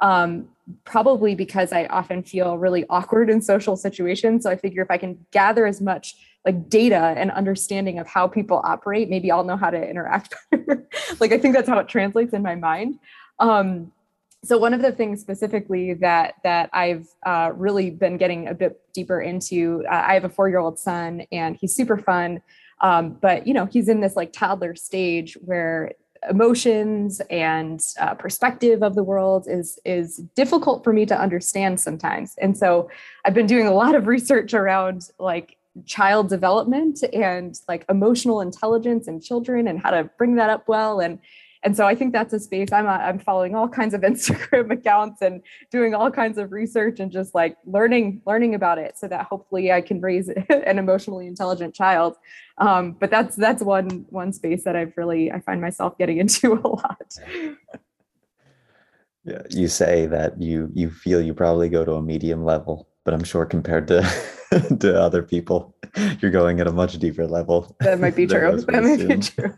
Um, 0.00 0.48
probably 0.84 1.34
because 1.34 1.70
I 1.72 1.86
often 1.86 2.22
feel 2.22 2.56
really 2.56 2.86
awkward 2.88 3.28
in 3.28 3.42
social 3.42 3.76
situations. 3.76 4.42
So 4.42 4.50
I 4.50 4.56
figure 4.56 4.82
if 4.82 4.90
I 4.90 4.96
can 4.96 5.24
gather 5.30 5.66
as 5.66 5.80
much 5.80 6.16
like 6.44 6.68
data 6.68 7.14
and 7.16 7.30
understanding 7.30 7.98
of 7.98 8.06
how 8.06 8.26
people 8.26 8.60
operate 8.64 9.08
maybe 9.08 9.30
i'll 9.30 9.44
know 9.44 9.56
how 9.56 9.70
to 9.70 9.88
interact 9.88 10.34
like 11.20 11.32
i 11.32 11.38
think 11.38 11.54
that's 11.54 11.68
how 11.68 11.78
it 11.78 11.88
translates 11.88 12.32
in 12.32 12.42
my 12.42 12.54
mind 12.54 12.98
um, 13.42 13.92
so 14.44 14.56
one 14.58 14.74
of 14.74 14.82
the 14.82 14.92
things 14.92 15.20
specifically 15.20 15.94
that 15.94 16.34
that 16.42 16.70
I've 16.72 17.06
uh, 17.24 17.50
really 17.54 17.90
been 17.90 18.16
getting 18.16 18.48
a 18.48 18.54
bit 18.54 18.80
deeper 18.92 19.20
into, 19.20 19.84
uh, 19.90 20.02
I 20.06 20.14
have 20.14 20.24
a 20.24 20.28
four 20.28 20.48
year 20.48 20.58
old 20.58 20.78
son 20.78 21.26
and 21.30 21.56
he's 21.56 21.74
super 21.74 21.98
fun, 21.98 22.40
um, 22.80 23.18
but 23.20 23.46
you 23.46 23.54
know 23.54 23.66
he's 23.66 23.88
in 23.88 24.00
this 24.00 24.16
like 24.16 24.32
toddler 24.32 24.74
stage 24.74 25.36
where 25.44 25.92
emotions 26.30 27.20
and 27.30 27.84
uh, 27.98 28.14
perspective 28.14 28.82
of 28.82 28.94
the 28.94 29.02
world 29.02 29.46
is 29.48 29.78
is 29.84 30.18
difficult 30.36 30.84
for 30.84 30.92
me 30.92 31.04
to 31.06 31.18
understand 31.18 31.80
sometimes, 31.80 32.34
and 32.40 32.56
so 32.56 32.88
I've 33.24 33.34
been 33.34 33.46
doing 33.46 33.66
a 33.66 33.74
lot 33.74 33.94
of 33.94 34.06
research 34.06 34.54
around 34.54 35.10
like 35.18 35.56
child 35.86 36.28
development 36.28 37.02
and 37.12 37.58
like 37.66 37.84
emotional 37.88 38.40
intelligence 38.40 39.08
in 39.08 39.20
children 39.20 39.68
and 39.68 39.80
how 39.80 39.90
to 39.90 40.04
bring 40.18 40.34
that 40.34 40.50
up 40.50 40.68
well. 40.68 41.00
And 41.00 41.18
and 41.64 41.76
so 41.76 41.86
I 41.86 41.94
think 41.94 42.12
that's 42.12 42.32
a 42.32 42.40
space 42.40 42.72
I'm 42.72 42.86
I'm 42.86 43.18
following 43.18 43.54
all 43.54 43.68
kinds 43.68 43.94
of 43.94 44.00
Instagram 44.02 44.72
accounts 44.72 45.22
and 45.22 45.42
doing 45.70 45.94
all 45.94 46.10
kinds 46.10 46.38
of 46.38 46.52
research 46.52 47.00
and 47.00 47.10
just 47.10 47.34
like 47.34 47.56
learning 47.64 48.22
learning 48.26 48.54
about 48.54 48.78
it 48.78 48.98
so 48.98 49.08
that 49.08 49.26
hopefully 49.26 49.72
I 49.72 49.80
can 49.80 50.00
raise 50.00 50.28
an 50.48 50.78
emotionally 50.78 51.26
intelligent 51.26 51.74
child. 51.74 52.16
Um, 52.58 52.92
but 52.92 53.10
that's 53.10 53.36
that's 53.36 53.62
one 53.62 54.06
one 54.10 54.32
space 54.32 54.64
that 54.64 54.76
I've 54.76 54.92
really 54.96 55.30
I 55.30 55.40
find 55.40 55.60
myself 55.60 55.96
getting 55.98 56.18
into 56.24 56.54
a 56.54 56.66
lot. 56.68 57.18
Yeah, 59.24 59.42
you 59.50 59.68
say 59.68 60.06
that 60.06 60.40
you 60.42 60.70
you 60.74 60.90
feel 60.90 61.22
you 61.22 61.32
probably 61.32 61.68
go 61.68 61.84
to 61.84 61.92
a 61.92 62.02
medium 62.02 62.44
level, 62.44 62.88
but 63.04 63.14
I'm 63.14 63.24
sure 63.24 63.46
compared 63.46 63.86
to 63.88 64.02
to 64.80 65.00
other 65.00 65.22
people, 65.22 65.76
you're 66.18 66.32
going 66.32 66.60
at 66.60 66.66
a 66.66 66.72
much 66.72 66.98
deeper 66.98 67.26
level. 67.26 67.76
That 67.80 68.00
might 68.00 68.16
be 68.16 68.26
true. 68.26 68.60
That 68.62 68.82
might 68.82 69.08
be 69.08 69.18
true. 69.18 69.54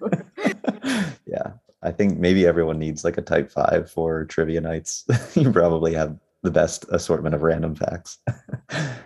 yeah, 1.27 1.53
I 1.85 1.90
think 1.92 2.18
maybe 2.18 2.47
everyone 2.47 2.79
needs 2.79 3.05
like 3.05 3.18
a 3.18 3.23
type 3.23 3.51
five 3.51 3.90
for 3.90 4.25
trivia 4.25 4.61
nights. 4.61 5.05
you 5.35 5.53
probably 5.53 5.92
have 5.94 6.18
the 6.42 6.51
best 6.51 6.87
assortment 6.90 7.35
of 7.35 7.42
random 7.42 7.75
facts. 7.75 8.18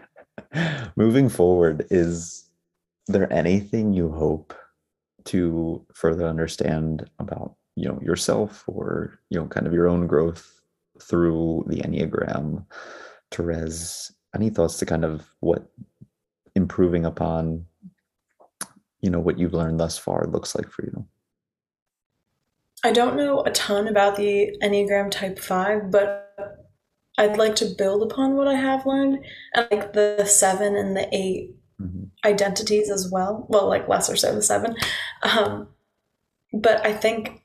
Moving 0.96 1.28
forward, 1.28 1.86
is 1.90 2.48
there 3.08 3.32
anything 3.32 3.92
you 3.92 4.10
hope 4.10 4.54
to 5.24 5.84
further 5.92 6.26
understand 6.26 7.10
about 7.18 7.54
you 7.76 7.86
know 7.86 8.00
yourself 8.02 8.64
or 8.66 9.18
you 9.30 9.38
know 9.38 9.46
kind 9.46 9.66
of 9.66 9.72
your 9.72 9.88
own 9.88 10.06
growth 10.06 10.60
through 11.00 11.64
the 11.66 11.80
Enneagram? 11.80 12.64
Therese, 13.30 14.12
any 14.34 14.50
thoughts 14.50 14.78
to 14.78 14.86
kind 14.86 15.04
of 15.04 15.26
what 15.40 15.68
improving 16.54 17.04
upon 17.04 17.66
you 19.00 19.10
know 19.10 19.20
what 19.20 19.38
you've 19.38 19.54
learned 19.54 19.78
thus 19.78 19.98
far 19.98 20.26
looks 20.26 20.54
like 20.54 20.70
for 20.70 20.84
you? 20.84 21.06
I 22.84 22.92
don't 22.92 23.16
know 23.16 23.42
a 23.42 23.50
ton 23.50 23.88
about 23.88 24.16
the 24.16 24.56
Enneagram 24.62 25.10
Type 25.10 25.38
5, 25.38 25.90
but 25.90 26.28
I'd 27.16 27.36
like 27.36 27.56
to 27.56 27.74
build 27.76 28.02
upon 28.02 28.36
what 28.36 28.46
I 28.46 28.54
have 28.54 28.86
learned 28.86 29.24
and 29.54 29.68
like 29.70 29.92
the 29.92 30.24
7 30.24 30.76
and 30.76 30.96
the 30.96 31.08
8 31.12 31.54
mm-hmm. 31.80 32.04
identities 32.24 32.90
as 32.90 33.10
well. 33.10 33.46
Well, 33.48 33.68
like 33.68 33.88
less 33.88 34.08
or 34.08 34.16
so 34.16 34.34
the 34.34 34.42
7. 34.42 34.76
Um, 35.22 35.68
but 36.52 36.86
I 36.86 36.92
think 36.92 37.42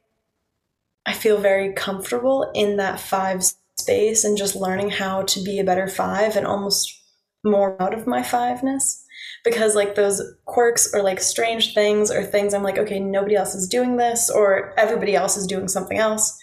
I 1.06 1.14
feel 1.14 1.38
very 1.38 1.74
comfortable 1.74 2.52
in 2.54 2.78
that 2.78 3.00
5 3.00 3.44
space 3.78 4.24
and 4.24 4.38
just 4.38 4.56
learning 4.56 4.92
how 4.92 5.24
to 5.24 5.44
be 5.44 5.60
a 5.60 5.64
better 5.64 5.88
5 5.88 6.36
and 6.36 6.46
almost 6.46 7.02
more 7.44 7.82
out 7.82 7.94
of 7.94 8.08
my 8.08 8.22
5ness 8.22 9.03
because 9.44 9.76
like 9.76 9.96
those 9.96 10.22
quirks 10.46 10.94
or 10.94 11.04
like 11.04 11.20
strange 11.20 11.74
things 11.74 12.10
or 12.10 12.24
things 12.24 12.54
I'm 12.54 12.64
like, 12.64 12.78
okay, 12.78 13.00
nobody 13.00 13.36
else 13.36 13.54
is 13.56 13.68
doing 13.68 13.98
this 13.98 14.30
or 14.30 14.74
everybody 14.80 15.16
else 15.16 15.38
is 15.38 15.48
doing 15.48 15.68
something 15.68 15.98
else. 15.98 16.38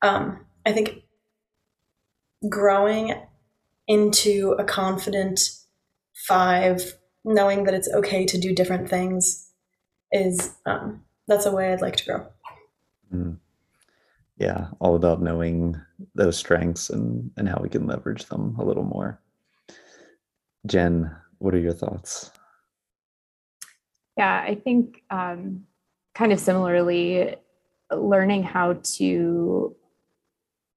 Um, 0.00 0.44
I 0.66 0.72
think 0.72 1.02
growing 2.48 3.14
into 3.86 4.56
a 4.58 4.64
confident 4.64 5.40
five, 6.26 6.94
knowing 7.24 7.64
that 7.64 7.74
it's 7.74 7.92
okay 7.92 8.24
to 8.26 8.38
do 8.38 8.54
different 8.54 8.88
things 8.88 9.50
is 10.10 10.54
um, 10.66 11.02
that's 11.28 11.46
a 11.46 11.52
way 11.52 11.72
I'd 11.72 11.82
like 11.82 11.96
to 11.96 12.04
grow. 12.04 12.26
Mm. 13.12 13.38
Yeah, 14.38 14.68
all 14.80 14.96
about 14.96 15.22
knowing 15.22 15.80
those 16.14 16.36
strengths 16.36 16.90
and 16.90 17.30
and 17.36 17.48
how 17.48 17.60
we 17.62 17.68
can 17.68 17.86
leverage 17.86 18.26
them 18.26 18.56
a 18.58 18.64
little 18.64 18.82
more. 18.82 19.20
Jen, 20.66 21.14
what 21.42 21.54
are 21.54 21.58
your 21.58 21.72
thoughts? 21.72 22.30
Yeah, 24.16 24.44
I 24.46 24.54
think 24.54 25.02
um, 25.10 25.64
kind 26.14 26.32
of 26.32 26.38
similarly, 26.38 27.34
learning 27.90 28.44
how 28.44 28.78
to 28.82 29.74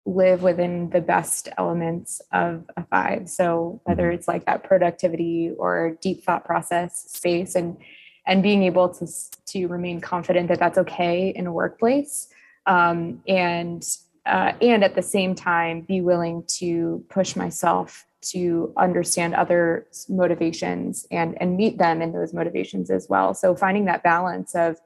live 0.06 0.44
within 0.44 0.90
the 0.90 1.02
best 1.02 1.50
elements 1.58 2.22
of 2.32 2.64
a 2.78 2.86
five. 2.86 3.30
So 3.30 3.82
whether 3.86 4.04
mm-hmm. 4.04 4.16
it's 4.16 4.28
like 4.28 4.46
that 4.46 4.64
productivity 4.64 5.52
or 5.58 5.98
deep 6.02 6.24
thought 6.24 6.46
process 6.46 7.12
space, 7.12 7.56
and 7.56 7.78
and 8.26 8.42
being 8.42 8.64
able 8.64 8.90
to 8.90 9.08
to 9.48 9.68
remain 9.68 10.02
confident 10.02 10.48
that 10.48 10.60
that's 10.60 10.80
okay 10.80 11.30
in 11.30 11.46
a 11.46 11.54
workplace, 11.54 12.28
um, 12.66 13.22
and 13.28 13.88
uh, 14.26 14.54
and 14.62 14.84
at 14.84 14.96
the 14.96 15.04
same 15.04 15.36
time 15.36 15.82
be 15.82 16.02
willing 16.02 16.44
to 16.48 17.06
push 17.10 17.36
myself 17.36 18.06
to 18.32 18.74
understand 18.78 19.34
other 19.36 19.88
motivations 20.10 21.06
and 21.12 21.40
and 21.42 21.58
meet 21.58 21.78
them 21.78 22.02
in 22.02 22.12
those 22.12 22.34
motivations 22.34 22.90
as 22.90 23.08
well. 23.10 23.34
So 23.34 23.56
finding 23.56 23.86
that 23.86 24.04
balance 24.04 24.56
of 24.56 24.78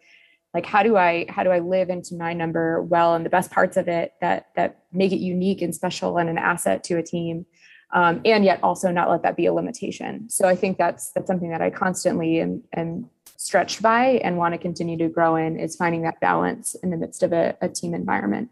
like 0.53 0.65
how 0.65 0.83
do 0.83 0.97
i 0.97 1.25
how 1.29 1.43
do 1.43 1.51
i 1.51 1.59
live 1.59 1.89
into 1.89 2.15
my 2.15 2.33
number 2.33 2.81
well 2.81 3.13
and 3.13 3.25
the 3.25 3.29
best 3.29 3.51
parts 3.51 3.77
of 3.77 3.87
it 3.87 4.13
that 4.21 4.47
that 4.55 4.83
make 4.91 5.11
it 5.11 5.19
unique 5.19 5.61
and 5.61 5.75
special 5.75 6.17
and 6.17 6.29
an 6.29 6.37
asset 6.37 6.83
to 6.83 6.97
a 6.97 7.03
team 7.03 7.45
um, 7.91 8.21
and 8.23 8.45
yet 8.45 8.59
also 8.61 8.91
not 8.91 9.09
let 9.09 9.23
that 9.23 9.35
be 9.35 9.45
a 9.45 9.53
limitation. 9.53 10.29
So 10.29 10.47
i 10.47 10.55
think 10.55 10.77
that's 10.77 11.11
that's 11.11 11.27
something 11.27 11.51
that 11.51 11.61
i 11.61 11.69
constantly 11.69 12.39
am, 12.39 12.63
am 12.75 13.09
stretched 13.37 13.81
by 13.81 14.19
and 14.23 14.37
want 14.37 14.53
to 14.53 14.57
continue 14.57 14.97
to 14.97 15.07
grow 15.07 15.37
in 15.37 15.57
is 15.57 15.75
finding 15.75 16.01
that 16.01 16.19
balance 16.19 16.75
in 16.75 16.89
the 16.89 16.97
midst 16.97 17.23
of 17.23 17.31
a, 17.31 17.55
a 17.61 17.69
team 17.69 17.93
environment. 17.93 18.49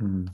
Mm. 0.00 0.32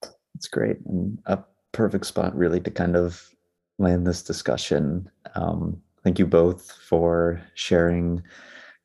that's 0.00 0.48
great. 0.48 0.78
And 0.86 1.18
up 1.26 1.51
perfect 1.72 2.06
spot 2.06 2.36
really 2.36 2.60
to 2.60 2.70
kind 2.70 2.96
of 2.96 3.34
land 3.78 4.06
this 4.06 4.22
discussion. 4.22 5.10
Um, 5.34 5.82
thank 6.04 6.18
you 6.18 6.26
both 6.26 6.70
for 6.88 7.42
sharing 7.54 8.22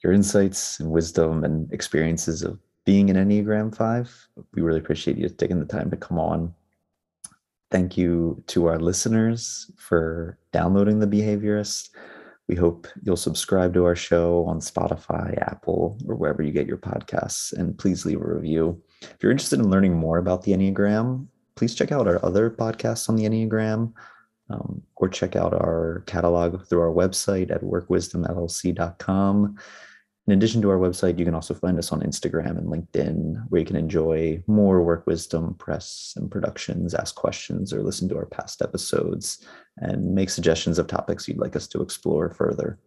your 0.04 0.14
insights 0.14 0.80
and 0.80 0.92
wisdom 0.92 1.44
and 1.44 1.72
experiences 1.72 2.44
of 2.44 2.60
being 2.86 3.10
an 3.10 3.18
Enneagram 3.18 3.76
5. 3.76 4.28
We 4.54 4.62
really 4.62 4.80
appreciate 4.80 5.18
you 5.18 5.28
taking 5.30 5.60
the 5.60 5.66
time 5.66 5.92
to 5.92 5.98
come 5.98 6.20
on. 6.20 6.54
Thank 7.70 7.98
you 7.98 8.42
to 8.48 8.68
our 8.68 8.80
listeners 8.80 9.70
for 9.76 10.38
downloading 10.54 11.00
The 11.00 11.08
Behaviorist. 11.08 11.90
We 12.48 12.56
hope 12.56 12.88
you'll 13.04 13.18
subscribe 13.18 13.74
to 13.74 13.84
our 13.84 13.96
show 13.96 14.46
on 14.46 14.62
Spotify, 14.62 15.38
Apple, 15.42 15.98
or 16.08 16.16
wherever 16.16 16.42
you 16.42 16.54
get 16.54 16.66
your 16.66 16.78
podcasts. 16.78 17.52
And 17.52 17.78
please 17.78 18.06
leave 18.06 18.22
a 18.22 18.26
review. 18.26 18.82
If 19.02 19.18
you're 19.22 19.34
interested 19.34 19.60
in 19.60 19.70
learning 19.70 19.98
more 19.98 20.18
about 20.18 20.44
the 20.44 20.54
Enneagram, 20.54 21.28
please 21.58 21.76
check 21.76 21.92
out 21.92 22.08
our 22.08 22.24
other 22.24 22.50
podcasts 22.50 23.10
on 23.10 23.16
the 23.16 23.26
Enneagram 23.26 23.92
um, 24.50 24.82
or 24.96 25.10
check 25.10 25.36
out 25.36 25.54
our 25.54 26.04
catalog 26.06 26.66
through 26.66 26.82
our 26.82 26.94
website 26.94 27.52
at 27.52 27.62
workwisdomllc.com. 27.62 29.58
In 30.28 30.34
addition 30.34 30.62
to 30.62 30.70
our 30.70 30.78
website, 30.78 31.18
you 31.18 31.24
can 31.24 31.36
also 31.36 31.54
find 31.54 31.80
us 31.80 31.94
on 31.94 32.02
Instagram 32.02 32.58
and 32.58 32.68
LinkedIn, 32.68 33.46
where 33.48 33.60
you 33.60 33.66
can 33.66 33.78
enjoy 33.78 34.44
more 34.46 34.84
Work 34.84 35.08
Wisdom 35.08 35.54
press 35.54 36.14
and 36.18 36.30
productions, 36.30 36.94
ask 36.94 37.16
questions, 37.16 37.72
or 37.72 37.82
listen 37.82 38.10
to 38.10 38.18
our 38.18 38.26
past 38.26 38.62
episodes 38.62 39.46
and 39.78 40.14
make 40.14 40.30
suggestions 40.30 40.80
of 40.80 40.88
topics 40.88 41.28
you'd 41.28 41.38
like 41.38 41.56
us 41.56 41.68
to 41.68 41.82
explore 41.82 42.30
further. 42.30 42.78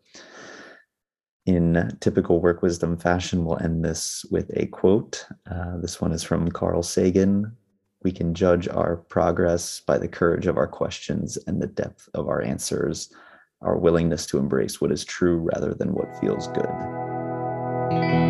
In 1.47 1.97
typical 2.01 2.41
Work 2.41 2.61
Wisdom 2.61 2.99
fashion, 2.99 3.47
we'll 3.47 3.63
end 3.63 3.83
this 3.83 4.27
with 4.31 4.51
a 4.57 4.67
quote. 4.67 5.25
Uh, 5.51 5.79
this 5.79 5.99
one 5.99 6.13
is 6.13 6.23
from 6.23 6.51
Carl 6.51 6.83
Sagan 6.83 7.57
we 8.03 8.13
can 8.13 8.35
judge 8.35 8.69
our 8.69 8.97
progress 8.97 9.81
by 9.81 9.99
the 9.99 10.09
courage 10.09 10.47
of 10.47 10.57
our 10.57 10.69
questions 10.69 11.37
and 11.47 11.61
the 11.61 11.67
depth 11.67 12.09
of 12.15 12.29
our 12.29 12.41
answers, 12.43 13.13
our 13.61 13.77
willingness 13.77 14.27
to 14.27 14.39
embrace 14.39 14.81
what 14.81 14.93
is 14.93 15.05
true 15.05 15.37
rather 15.37 15.75
than 15.75 15.93
what 15.93 16.19
feels 16.21 16.49
good. 16.49 18.30